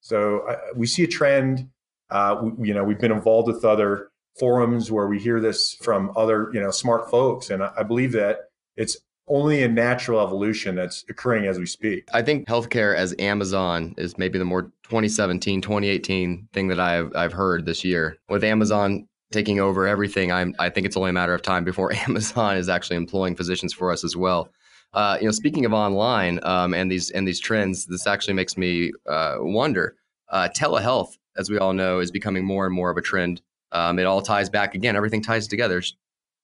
So 0.00 0.40
uh, 0.40 0.56
we 0.74 0.86
see 0.86 1.04
a 1.04 1.06
trend 1.06 1.70
uh, 2.10 2.40
we, 2.42 2.68
you 2.68 2.74
know 2.74 2.84
we've 2.84 3.00
been 3.00 3.12
involved 3.12 3.48
with 3.48 3.64
other 3.64 4.10
forums 4.38 4.90
where 4.90 5.08
we 5.08 5.18
hear 5.18 5.40
this 5.40 5.74
from 5.82 6.12
other 6.16 6.50
you 6.52 6.60
know 6.60 6.70
smart 6.70 7.10
folks 7.10 7.50
and 7.50 7.62
I, 7.62 7.72
I 7.78 7.82
believe 7.82 8.12
that 8.12 8.50
it's 8.76 8.98
only 9.28 9.62
a 9.62 9.68
natural 9.68 10.20
evolution 10.20 10.74
that's 10.74 11.04
occurring 11.08 11.46
as 11.46 11.58
we 11.58 11.66
speak. 11.66 12.08
I 12.12 12.22
think 12.22 12.48
healthcare 12.48 12.96
as 12.96 13.14
Amazon 13.18 13.94
is 13.98 14.18
maybe 14.18 14.38
the 14.38 14.44
more 14.44 14.62
2017, 14.84 15.60
2018 15.60 16.48
thing 16.52 16.68
that 16.68 16.80
I've 16.80 17.14
I've 17.14 17.32
heard 17.32 17.66
this 17.66 17.84
year. 17.84 18.16
With 18.28 18.42
Amazon 18.44 19.06
taking 19.30 19.60
over 19.60 19.86
everything, 19.86 20.32
I'm 20.32 20.54
I 20.58 20.70
think 20.70 20.86
it's 20.86 20.96
only 20.96 21.10
a 21.10 21.14
matter 21.14 21.34
of 21.34 21.42
time 21.42 21.64
before 21.64 21.92
Amazon 22.08 22.56
is 22.56 22.68
actually 22.68 22.96
employing 22.96 23.36
physicians 23.36 23.72
for 23.72 23.92
us 23.92 24.04
as 24.04 24.16
well. 24.16 24.48
Uh, 24.94 25.18
you 25.20 25.26
know, 25.26 25.32
speaking 25.32 25.66
of 25.66 25.74
online 25.74 26.40
um, 26.44 26.72
and 26.72 26.90
these 26.90 27.10
and 27.10 27.28
these 27.28 27.40
trends, 27.40 27.86
this 27.86 28.06
actually 28.06 28.34
makes 28.34 28.56
me 28.56 28.90
uh, 29.08 29.36
wonder. 29.40 29.94
Uh, 30.30 30.48
telehealth, 30.54 31.16
as 31.38 31.48
we 31.48 31.58
all 31.58 31.72
know, 31.72 32.00
is 32.00 32.10
becoming 32.10 32.44
more 32.44 32.66
and 32.66 32.74
more 32.74 32.90
of 32.90 32.96
a 32.96 33.02
trend. 33.02 33.40
Um, 33.72 33.98
it 33.98 34.04
all 34.04 34.20
ties 34.20 34.50
back 34.50 34.74
again. 34.74 34.96
Everything 34.96 35.22
ties 35.22 35.46
together. 35.46 35.82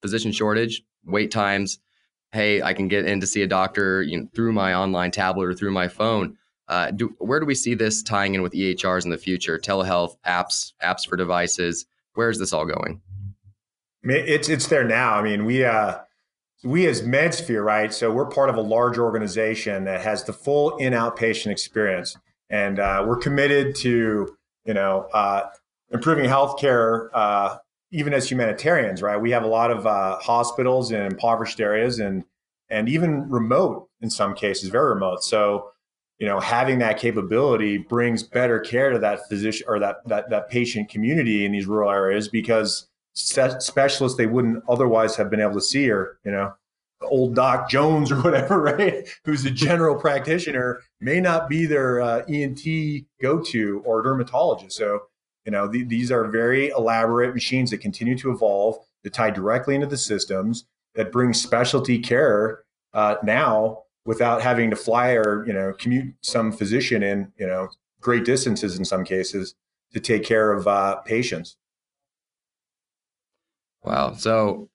Physician 0.00 0.32
shortage, 0.32 0.82
wait 1.04 1.30
times, 1.30 1.78
hey, 2.34 2.60
I 2.60 2.74
can 2.74 2.88
get 2.88 3.06
in 3.06 3.20
to 3.20 3.26
see 3.26 3.42
a 3.42 3.46
doctor 3.46 4.02
you 4.02 4.20
know, 4.20 4.28
through 4.34 4.52
my 4.52 4.74
online 4.74 5.12
tablet 5.12 5.46
or 5.46 5.54
through 5.54 5.70
my 5.70 5.88
phone. 5.88 6.36
Uh, 6.66 6.90
do, 6.90 7.14
where 7.18 7.40
do 7.40 7.46
we 7.46 7.54
see 7.54 7.74
this 7.74 8.02
tying 8.02 8.34
in 8.34 8.42
with 8.42 8.52
EHRs 8.52 9.04
in 9.04 9.10
the 9.10 9.18
future? 9.18 9.58
Telehealth 9.58 10.16
apps, 10.26 10.72
apps 10.82 11.06
for 11.06 11.16
devices. 11.16 11.86
Where 12.14 12.30
is 12.30 12.38
this 12.38 12.52
all 12.52 12.66
going? 12.66 13.00
It's 14.02 14.48
it's 14.48 14.66
there 14.66 14.84
now. 14.84 15.14
I 15.14 15.22
mean, 15.22 15.44
we 15.44 15.64
uh, 15.64 15.98
we 16.62 16.86
as 16.86 17.02
MedSphere, 17.02 17.64
right? 17.64 17.92
So 17.92 18.12
we're 18.12 18.26
part 18.26 18.50
of 18.50 18.56
a 18.56 18.60
large 18.60 18.98
organization 18.98 19.84
that 19.84 20.02
has 20.02 20.24
the 20.24 20.32
full 20.32 20.76
in 20.76 20.92
outpatient 20.92 21.50
experience, 21.50 22.16
and 22.50 22.78
uh, 22.78 23.04
we're 23.06 23.16
committed 23.16 23.74
to 23.76 24.36
you 24.64 24.74
know 24.74 25.08
uh, 25.12 25.48
improving 25.90 26.26
healthcare 26.26 27.08
uh, 27.14 27.56
even 27.94 28.12
as 28.12 28.28
humanitarians, 28.28 29.02
right? 29.02 29.16
We 29.16 29.30
have 29.30 29.44
a 29.44 29.48
lot 29.48 29.70
of 29.70 29.86
uh, 29.86 30.18
hospitals 30.18 30.90
in 30.90 31.00
impoverished 31.00 31.60
areas 31.60 32.00
and 32.00 32.24
and 32.68 32.88
even 32.88 33.28
remote 33.30 33.88
in 34.00 34.10
some 34.10 34.34
cases, 34.34 34.68
very 34.70 34.94
remote. 34.94 35.22
So, 35.22 35.70
you 36.18 36.26
know, 36.26 36.40
having 36.40 36.80
that 36.80 36.98
capability 36.98 37.78
brings 37.78 38.22
better 38.22 38.58
care 38.58 38.90
to 38.90 38.98
that 38.98 39.28
physician 39.28 39.64
or 39.68 39.78
that 39.78 39.96
that 40.06 40.28
that 40.30 40.50
patient 40.50 40.88
community 40.88 41.44
in 41.44 41.52
these 41.52 41.66
rural 41.66 41.90
areas 41.90 42.28
because 42.28 42.88
specialists 43.12 44.18
they 44.18 44.26
wouldn't 44.26 44.64
otherwise 44.68 45.14
have 45.14 45.30
been 45.30 45.40
able 45.40 45.54
to 45.54 45.60
see 45.60 45.88
or 45.88 46.18
you 46.24 46.32
know 46.32 46.52
old 47.02 47.34
doc 47.34 47.68
jones 47.68 48.10
or 48.10 48.20
whatever 48.22 48.60
right 48.62 49.08
who's 49.24 49.44
a 49.44 49.50
general 49.50 49.94
practitioner 49.94 50.80
may 51.00 51.20
not 51.20 51.48
be 51.48 51.66
their 51.66 52.00
uh, 52.00 52.22
ent 52.28 52.60
go-to 53.20 53.82
or 53.84 54.00
dermatologist 54.02 54.76
so 54.76 55.00
you 55.44 55.52
know, 55.52 55.70
th- 55.70 55.88
these 55.88 56.10
are 56.10 56.26
very 56.28 56.68
elaborate 56.68 57.34
machines 57.34 57.70
that 57.70 57.78
continue 57.78 58.16
to 58.18 58.30
evolve, 58.30 58.78
that 59.02 59.12
tie 59.12 59.30
directly 59.30 59.74
into 59.74 59.86
the 59.86 59.96
systems, 59.96 60.64
that 60.94 61.12
bring 61.12 61.34
specialty 61.34 61.98
care 61.98 62.64
uh, 62.94 63.16
now 63.22 63.82
without 64.06 64.42
having 64.42 64.70
to 64.70 64.76
fly 64.76 65.10
or 65.10 65.46
you 65.46 65.52
know 65.52 65.72
commute 65.78 66.14
some 66.20 66.52
physician 66.52 67.02
in 67.02 67.32
you 67.38 67.46
know 67.46 67.68
great 68.00 68.24
distances 68.24 68.78
in 68.78 68.84
some 68.84 69.04
cases 69.04 69.54
to 69.92 70.00
take 70.00 70.24
care 70.24 70.52
of 70.52 70.66
uh, 70.66 70.96
patients. 71.02 71.56
Wow. 73.82 74.14
So 74.14 74.68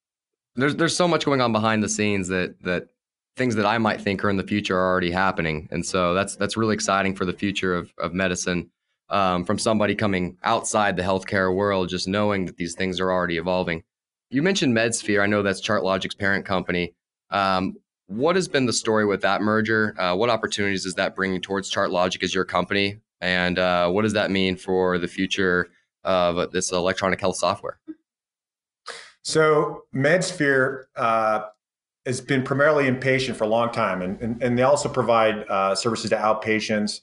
there's 0.62 0.76
there's 0.76 0.96
so 0.96 1.08
much 1.08 1.26
going 1.26 1.42
on 1.42 1.52
behind 1.52 1.84
the 1.84 1.90
scenes 1.90 2.28
that 2.30 2.62
that 2.64 2.88
things 3.36 3.56
that 3.56 3.66
I 3.66 3.78
might 3.78 4.02
think 4.02 4.24
are 4.24 4.30
in 4.30 4.38
the 4.38 4.44
future 4.44 4.78
are 4.78 4.92
already 4.92 5.12
happening, 5.12 5.68
and 5.72 5.86
so 5.86 6.14
that's 6.14 6.36
that's 6.36 6.58
really 6.58 6.74
exciting 6.74 7.16
for 7.16 7.26
the 7.26 7.34
future 7.34 7.76
of 7.76 7.94
of 7.98 8.14
medicine 8.14 8.70
um, 9.10 9.46
from 9.46 9.58
somebody 9.58 9.96
coming 9.96 10.38
outside 10.44 10.96
the 10.96 11.04
healthcare 11.04 11.54
world, 11.54 11.90
just 11.90 12.08
knowing 12.08 12.46
that 12.46 12.58
these 12.58 12.76
things 12.76 13.00
are 13.00 13.12
already 13.12 13.38
evolving. 13.38 13.84
You 14.30 14.44
mentioned 14.44 14.76
MedSphere. 14.76 15.24
I 15.24 15.26
know 15.26 15.42
that's 15.42 15.62
ChartLogic's 15.62 16.16
parent 16.16 16.46
company. 16.46 16.94
Um, 17.32 17.78
what 18.08 18.36
has 18.36 18.48
been 18.48 18.66
the 18.66 18.74
story 18.74 19.06
with 19.06 19.22
that 19.22 19.42
merger? 19.42 20.00
Uh, 20.00 20.16
what 20.16 20.30
opportunities 20.30 20.86
is 20.86 20.96
that 20.96 21.16
bringing 21.16 21.42
towards 21.42 21.72
ChartLogic 21.72 22.24
as 22.24 22.34
your 22.34 22.46
company? 22.46 23.00
And 23.22 23.60
uh, 23.60 23.90
what 23.90 24.04
does 24.04 24.14
that 24.14 24.32
mean 24.32 24.56
for 24.56 24.98
the 24.98 25.08
future 25.08 25.70
of 26.04 26.52
this 26.52 26.72
electronic 26.72 27.20
health 27.20 27.38
software? 27.38 27.80
So, 29.24 29.84
MedSphere 29.94 30.86
uh, 30.96 31.42
has 32.06 32.22
been 32.22 32.44
primarily 32.44 32.86
inpatient 32.86 33.36
for 33.36 33.44
a 33.44 33.48
long 33.48 33.72
time, 33.72 34.02
and, 34.02 34.20
and, 34.22 34.42
and 34.42 34.58
they 34.58 34.64
also 34.64 34.90
provide 34.90 35.46
uh, 35.50 35.76
services 35.76 36.10
to 36.10 36.16
outpatients 36.16 37.02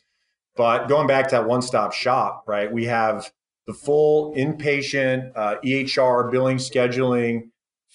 but 0.57 0.88
going 0.88 1.07
back 1.07 1.29
to 1.29 1.37
that 1.37 1.46
one 1.46 1.62
stop 1.62 1.92
shop, 1.92 2.44
right? 2.46 2.72
We 2.72 2.87
have 2.87 3.31
the 3.66 3.74
full 3.74 4.35
inpatient 4.35 5.33
uh, 5.37 5.57
EHR 5.64 6.31
billing, 6.31 6.57
scheduling, 6.57 7.50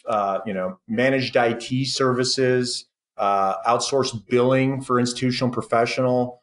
uh, 0.07 0.39
you 0.45 0.53
know, 0.53 0.79
managed 0.87 1.35
IT 1.35 1.87
services, 1.87 2.85
uh, 3.17 3.61
outsourced 3.63 4.27
billing 4.27 4.81
for 4.81 4.99
institutional 4.99 5.51
professional, 5.51 6.40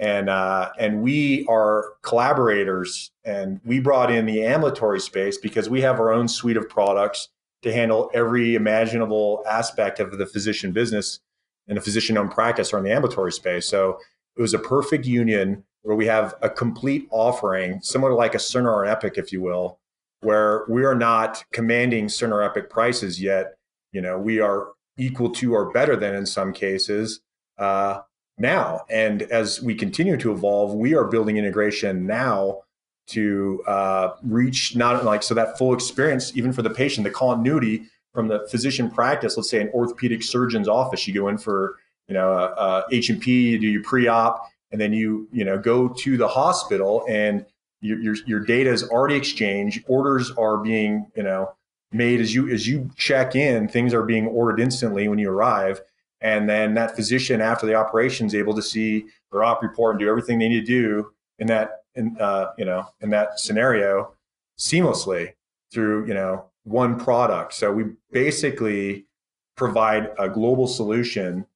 and 0.00 0.30
uh, 0.30 0.70
and 0.78 1.02
we 1.02 1.44
are 1.46 1.92
collaborators. 2.02 3.12
And 3.24 3.60
we 3.64 3.80
brought 3.80 4.10
in 4.10 4.24
the 4.24 4.42
ambulatory 4.44 4.98
space 4.98 5.36
because 5.36 5.68
we 5.68 5.82
have 5.82 6.00
our 6.00 6.10
own 6.10 6.26
suite 6.26 6.56
of 6.56 6.68
products 6.68 7.28
to 7.62 7.72
handle 7.72 8.10
every 8.14 8.54
imaginable 8.54 9.44
aspect 9.48 10.00
of 10.00 10.16
the 10.16 10.24
physician 10.24 10.72
business 10.72 11.20
in 11.68 11.76
a 11.76 11.80
physician-owned 11.80 12.30
practice 12.30 12.72
or 12.72 12.78
in 12.78 12.84
the 12.84 12.90
ambulatory 12.90 13.30
space. 13.30 13.68
So 13.68 13.98
it 14.36 14.40
was 14.40 14.54
a 14.54 14.58
perfect 14.58 15.04
union 15.04 15.62
where 15.82 15.94
we 15.94 16.06
have 16.06 16.34
a 16.40 16.48
complete 16.48 17.06
offering, 17.10 17.80
similar 17.82 18.12
to 18.12 18.16
like 18.16 18.34
a 18.34 18.38
Cerner 18.38 18.72
or 18.72 18.84
an 18.84 18.90
Epic, 18.90 19.14
if 19.18 19.30
you 19.32 19.42
will, 19.42 19.78
where 20.22 20.64
we 20.70 20.84
are 20.84 20.94
not 20.94 21.44
commanding 21.52 22.06
Cerner 22.06 22.44
Epic 22.44 22.70
prices 22.70 23.20
yet. 23.20 23.56
You 23.92 24.00
know, 24.00 24.18
we 24.18 24.40
are 24.40 24.68
equal 24.96 25.30
to 25.30 25.54
or 25.54 25.70
better 25.70 25.94
than 25.94 26.14
in 26.14 26.24
some 26.24 26.54
cases 26.54 27.20
uh, 27.58 28.00
now. 28.40 28.84
And 28.90 29.22
as 29.22 29.60
we 29.60 29.74
continue 29.74 30.16
to 30.16 30.32
evolve, 30.32 30.74
we 30.74 30.94
are 30.94 31.04
building 31.04 31.36
integration 31.36 32.06
now 32.06 32.62
to 33.08 33.62
uh, 33.66 34.10
reach 34.22 34.76
not 34.76 35.04
like 35.04 35.22
so 35.22 35.34
that 35.34 35.58
full 35.58 35.74
experience, 35.74 36.36
even 36.36 36.52
for 36.52 36.62
the 36.62 36.70
patient, 36.70 37.04
the 37.04 37.10
continuity 37.10 37.84
from 38.14 38.28
the 38.28 38.46
physician 38.50 38.90
practice. 38.90 39.36
Let's 39.36 39.50
say 39.50 39.60
an 39.60 39.70
orthopedic 39.70 40.22
surgeon's 40.22 40.68
office, 40.68 41.06
you 41.06 41.14
go 41.14 41.28
in 41.28 41.38
for 41.38 41.76
you 42.10 42.14
know, 42.14 42.32
uh, 42.32 42.82
H&P, 42.90 43.56
do 43.56 43.68
your 43.68 43.84
pre-op, 43.84 44.44
and 44.72 44.80
then 44.80 44.92
you, 44.92 45.28
you 45.32 45.44
know, 45.44 45.56
go 45.56 45.88
to 45.88 46.16
the 46.16 46.26
hospital 46.26 47.04
and 47.08 47.46
your, 47.80 48.00
your, 48.00 48.16
your 48.26 48.40
data 48.40 48.68
is 48.68 48.82
already 48.82 49.14
exchanged. 49.14 49.84
Orders 49.86 50.32
are 50.32 50.58
being, 50.58 51.06
you 51.14 51.22
know, 51.22 51.52
made 51.92 52.20
as 52.20 52.34
you, 52.34 52.48
as 52.48 52.66
you 52.66 52.90
check 52.96 53.36
in, 53.36 53.68
things 53.68 53.94
are 53.94 54.02
being 54.02 54.26
ordered 54.26 54.60
instantly 54.60 55.06
when 55.06 55.20
you 55.20 55.30
arrive. 55.30 55.80
And 56.20 56.48
then 56.48 56.74
that 56.74 56.96
physician 56.96 57.40
after 57.40 57.66
the 57.66 57.74
operation 57.74 58.26
is 58.26 58.34
able 58.34 58.54
to 58.54 58.62
see 58.62 59.06
their 59.32 59.42
op 59.42 59.62
report 59.62 59.94
and 59.94 60.00
do 60.00 60.08
everything 60.08 60.38
they 60.38 60.48
need 60.48 60.66
to 60.66 60.66
do 60.66 61.12
in 61.38 61.46
that, 61.46 61.84
in, 61.94 62.16
uh, 62.20 62.52
you 62.58 62.64
know, 62.64 62.86
in 63.00 63.10
that 63.10 63.40
scenario 63.40 64.12
seamlessly 64.58 65.32
through, 65.72 66.06
you 66.06 66.14
know, 66.14 66.44
one 66.64 66.98
product. 66.98 67.54
So 67.54 67.72
we 67.72 67.84
basically 68.12 69.06
provide 69.56 70.10
a 70.18 70.28
global 70.28 70.66
solution 70.66 71.46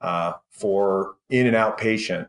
uh, 0.00 0.34
for 0.50 1.16
in 1.30 1.46
and 1.46 1.56
outpatient, 1.56 2.28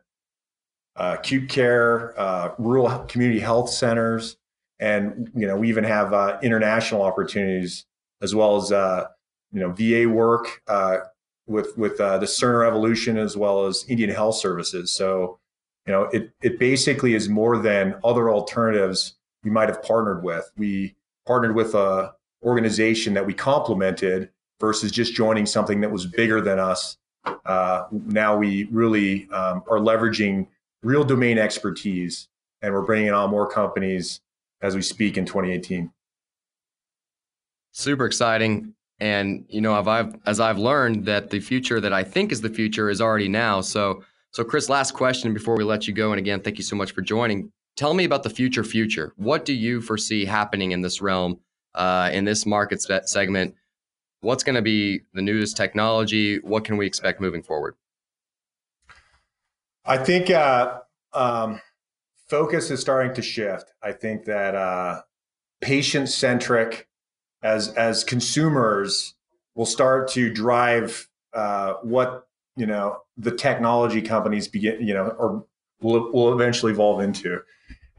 uh, 0.95 1.15
acute 1.19 1.49
care, 1.49 2.19
uh, 2.19 2.53
rural 2.57 2.99
community 3.07 3.39
health 3.39 3.69
centers, 3.69 4.37
and 4.79 5.31
you 5.35 5.47
know 5.47 5.55
we 5.55 5.69
even 5.69 5.83
have 5.83 6.13
uh, 6.13 6.37
international 6.41 7.01
opportunities 7.01 7.85
as 8.21 8.33
well 8.33 8.57
as 8.57 8.71
uh, 8.71 9.05
you 9.51 9.59
know 9.59 9.71
VA 9.71 10.09
work 10.09 10.61
uh, 11.47 11.51
with 11.51 11.77
with 11.77 11.97
the 11.97 12.19
Cerner 12.21 12.67
Evolution 12.67 13.17
as 13.17 13.37
well 13.37 13.65
as 13.65 13.85
Indian 13.87 14.09
Health 14.09 14.35
Services. 14.35 14.91
So 14.91 15.39
you 15.85 15.93
know 15.93 16.03
it 16.05 16.31
it 16.41 16.59
basically 16.59 17.13
is 17.13 17.29
more 17.29 17.57
than 17.57 17.95
other 18.03 18.29
alternatives 18.29 19.15
we 19.43 19.51
might 19.51 19.69
have 19.69 19.81
partnered 19.83 20.23
with. 20.23 20.49
We 20.57 20.95
partnered 21.25 21.55
with 21.55 21.75
a 21.75 22.13
organization 22.43 23.13
that 23.15 23.25
we 23.25 23.33
complemented 23.33 24.29
versus 24.59 24.91
just 24.91 25.13
joining 25.13 25.45
something 25.45 25.81
that 25.81 25.91
was 25.91 26.05
bigger 26.05 26.41
than 26.41 26.59
us 26.59 26.97
uh, 27.45 27.87
now 27.91 28.37
we 28.37 28.65
really 28.65 29.29
um, 29.31 29.63
are 29.69 29.79
leveraging 29.79 30.47
real 30.83 31.03
domain 31.03 31.37
expertise, 31.37 32.27
and 32.61 32.73
we're 32.73 32.81
bringing 32.81 33.11
on 33.11 33.29
more 33.29 33.49
companies 33.49 34.21
as 34.61 34.75
we 34.75 34.81
speak 34.81 35.17
in 35.17 35.25
2018. 35.25 35.91
Super 37.71 38.05
exciting. 38.05 38.73
And 38.99 39.45
you 39.49 39.61
know, 39.61 39.73
I've, 39.73 40.15
as 40.25 40.39
I've 40.39 40.57
learned 40.57 41.05
that 41.05 41.29
the 41.29 41.39
future 41.39 41.79
that 41.79 41.93
I 41.93 42.03
think 42.03 42.31
is 42.31 42.41
the 42.41 42.49
future 42.49 42.89
is 42.89 42.99
already 43.01 43.27
now. 43.27 43.61
So, 43.61 44.03
so 44.31 44.43
Chris, 44.43 44.69
last 44.69 44.93
question 44.93 45.33
before 45.33 45.55
we 45.55 45.63
let 45.63 45.87
you 45.87 45.93
go. 45.93 46.11
And 46.11 46.19
again, 46.19 46.41
thank 46.41 46.57
you 46.57 46.63
so 46.63 46.75
much 46.75 46.91
for 46.91 47.01
joining. 47.01 47.51
Tell 47.75 47.93
me 47.93 48.05
about 48.05 48.23
the 48.23 48.29
future. 48.29 48.63
Future. 48.63 49.13
What 49.15 49.45
do 49.45 49.53
you 49.53 49.81
foresee 49.81 50.25
happening 50.25 50.71
in 50.71 50.81
this 50.81 50.99
realm, 51.01 51.39
uh, 51.75 52.09
in 52.11 52.25
this 52.25 52.45
market 52.45 52.81
segment? 52.81 53.53
What's 54.21 54.43
going 54.43 54.55
to 54.55 54.63
be 54.63 55.01
the 55.13 55.21
newest 55.21 55.55
technology? 55.55 56.39
What 56.39 56.65
can 56.65 56.77
we 56.77 56.87
expect 56.87 57.21
moving 57.21 57.43
forward? 57.43 57.75
I 59.85 59.97
think 59.97 60.31
uh, 60.31 60.79
um, 61.13 61.61
focus 62.27 62.71
is 62.71 62.81
starting 62.81 63.13
to 63.13 63.21
shift. 63.21 63.71
I 63.81 63.91
think 63.91 64.25
that 64.25 64.55
uh, 64.55 65.01
patient 65.61 66.09
centric, 66.09 66.86
as 67.43 67.69
as 67.69 68.03
consumers, 68.03 69.13
will 69.55 69.65
start 69.65 70.09
to 70.09 70.31
drive 70.31 71.07
uh, 71.33 71.73
what 71.83 72.27
you 72.55 72.65
know 72.65 72.97
the 73.17 73.31
technology 73.31 74.01
companies 74.01 74.47
begin 74.47 74.85
you 74.85 74.93
know 74.93 75.09
or 75.19 75.45
will 75.81 76.11
will 76.11 76.33
eventually 76.33 76.71
evolve 76.71 77.01
into. 77.01 77.39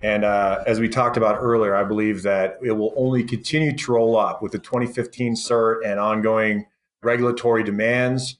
And 0.00 0.24
uh, 0.24 0.62
as 0.66 0.78
we 0.78 0.88
talked 0.88 1.16
about 1.16 1.38
earlier, 1.40 1.74
I 1.74 1.82
believe 1.82 2.22
that 2.22 2.58
it 2.62 2.72
will 2.72 2.94
only 2.96 3.24
continue 3.24 3.76
to 3.76 3.92
roll 3.92 4.16
up 4.16 4.40
with 4.40 4.52
the 4.52 4.58
2015 4.58 5.34
cert 5.34 5.84
and 5.84 5.98
ongoing 5.98 6.66
regulatory 7.02 7.64
demands. 7.64 8.38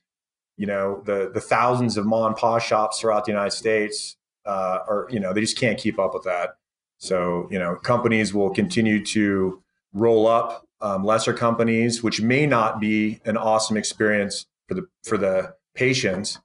You 0.57 0.67
know, 0.67 1.03
the 1.05 1.31
the 1.33 1.41
thousands 1.41 1.97
of 1.97 2.07
mom 2.07 2.35
and 2.41 2.63
shops 2.63 3.01
throughout 3.01 3.25
the 3.25 3.33
United 3.33 3.53
States 3.53 4.17
uh, 4.47 4.79
are, 4.89 5.09
you 5.11 5.21
know, 5.21 5.33
they 5.33 5.41
just 5.41 5.59
can't 5.59 5.79
keep 5.79 5.99
up 5.99 6.15
with 6.15 6.25
that. 6.25 6.57
So, 6.99 7.49
you 7.51 7.59
know, 7.59 7.77
companies 7.77 8.35
will 8.35 8.51
continue 8.51 9.05
to 9.07 9.63
roll 9.93 10.27
up 10.27 10.68
um, 10.81 11.05
lesser 11.05 11.33
companies, 11.33 12.03
which 12.03 12.21
may 12.21 12.47
not 12.47 12.81
be 12.81 13.21
an 13.25 13.37
awesome 13.37 13.77
experience 13.77 14.47
for 14.67 14.75
the 14.75 14.87
for 15.05 15.17
the 15.17 15.55
patients. 15.75 16.39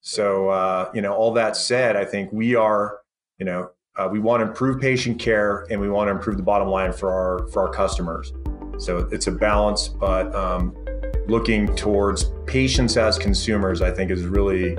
So, 0.00 0.50
uh, 0.50 0.90
you 0.94 1.02
know, 1.02 1.12
all 1.12 1.32
that 1.32 1.56
said, 1.56 1.96
I 1.96 2.04
think 2.04 2.32
we 2.32 2.54
are, 2.54 2.98
you 3.38 3.46
know, 3.46 3.70
uh, 3.96 4.08
we 4.10 4.20
want 4.20 4.40
to 4.40 4.46
improve 4.46 4.80
patient 4.80 5.18
care 5.18 5.66
and 5.70 5.80
we 5.80 5.88
want 5.88 6.08
to 6.08 6.12
improve 6.12 6.36
the 6.36 6.42
bottom 6.42 6.68
line 6.68 6.92
for 6.92 7.10
our 7.10 7.48
for 7.48 7.66
our 7.66 7.72
customers. 7.72 8.32
So 8.78 9.08
it's 9.10 9.26
a 9.26 9.32
balance, 9.32 9.88
but 9.88 10.34
um, 10.34 10.76
looking 11.28 11.74
towards 11.76 12.30
patients 12.46 12.96
as 12.96 13.18
consumers, 13.18 13.80
I 13.82 13.90
think, 13.90 14.10
is 14.10 14.24
really 14.24 14.76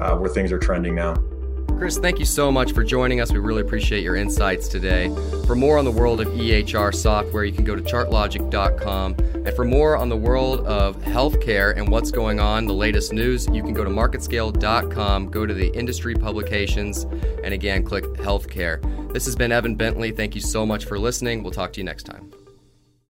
uh, 0.00 0.16
where 0.16 0.30
things 0.30 0.52
are 0.52 0.58
trending 0.58 0.94
now. 0.94 1.14
Chris, 1.78 1.98
thank 1.98 2.18
you 2.18 2.24
so 2.24 2.52
much 2.52 2.72
for 2.72 2.84
joining 2.84 3.20
us. 3.20 3.32
We 3.32 3.38
really 3.38 3.62
appreciate 3.62 4.04
your 4.04 4.16
insights 4.16 4.68
today. 4.68 5.08
For 5.46 5.56
more 5.56 5.78
on 5.78 5.84
the 5.84 5.90
world 5.90 6.20
of 6.20 6.28
EHR 6.28 6.94
software, 6.94 7.44
you 7.44 7.52
can 7.52 7.64
go 7.64 7.74
to 7.74 7.82
chartlogic.com. 7.82 9.16
And 9.18 9.52
for 9.54 9.64
more 9.64 9.96
on 9.96 10.08
the 10.08 10.16
world 10.16 10.60
of 10.66 10.96
healthcare 10.98 11.76
and 11.76 11.88
what's 11.88 12.12
going 12.12 12.38
on, 12.38 12.66
the 12.66 12.74
latest 12.74 13.12
news, 13.12 13.48
you 13.52 13.62
can 13.62 13.74
go 13.74 13.82
to 13.82 13.90
marketscale.com, 13.90 15.30
go 15.30 15.46
to 15.46 15.54
the 15.54 15.74
industry 15.76 16.14
publications, 16.14 17.02
and 17.42 17.52
again, 17.52 17.82
click 17.82 18.04
healthcare. 18.14 18.80
This 19.12 19.24
has 19.24 19.34
been 19.34 19.50
Evan 19.50 19.74
Bentley. 19.74 20.12
Thank 20.12 20.36
you 20.36 20.40
so 20.40 20.64
much 20.64 20.84
for 20.84 20.98
listening. 20.98 21.42
We'll 21.42 21.52
talk 21.52 21.72
to 21.72 21.80
you 21.80 21.84
next 21.84 22.04
time. 22.04 22.30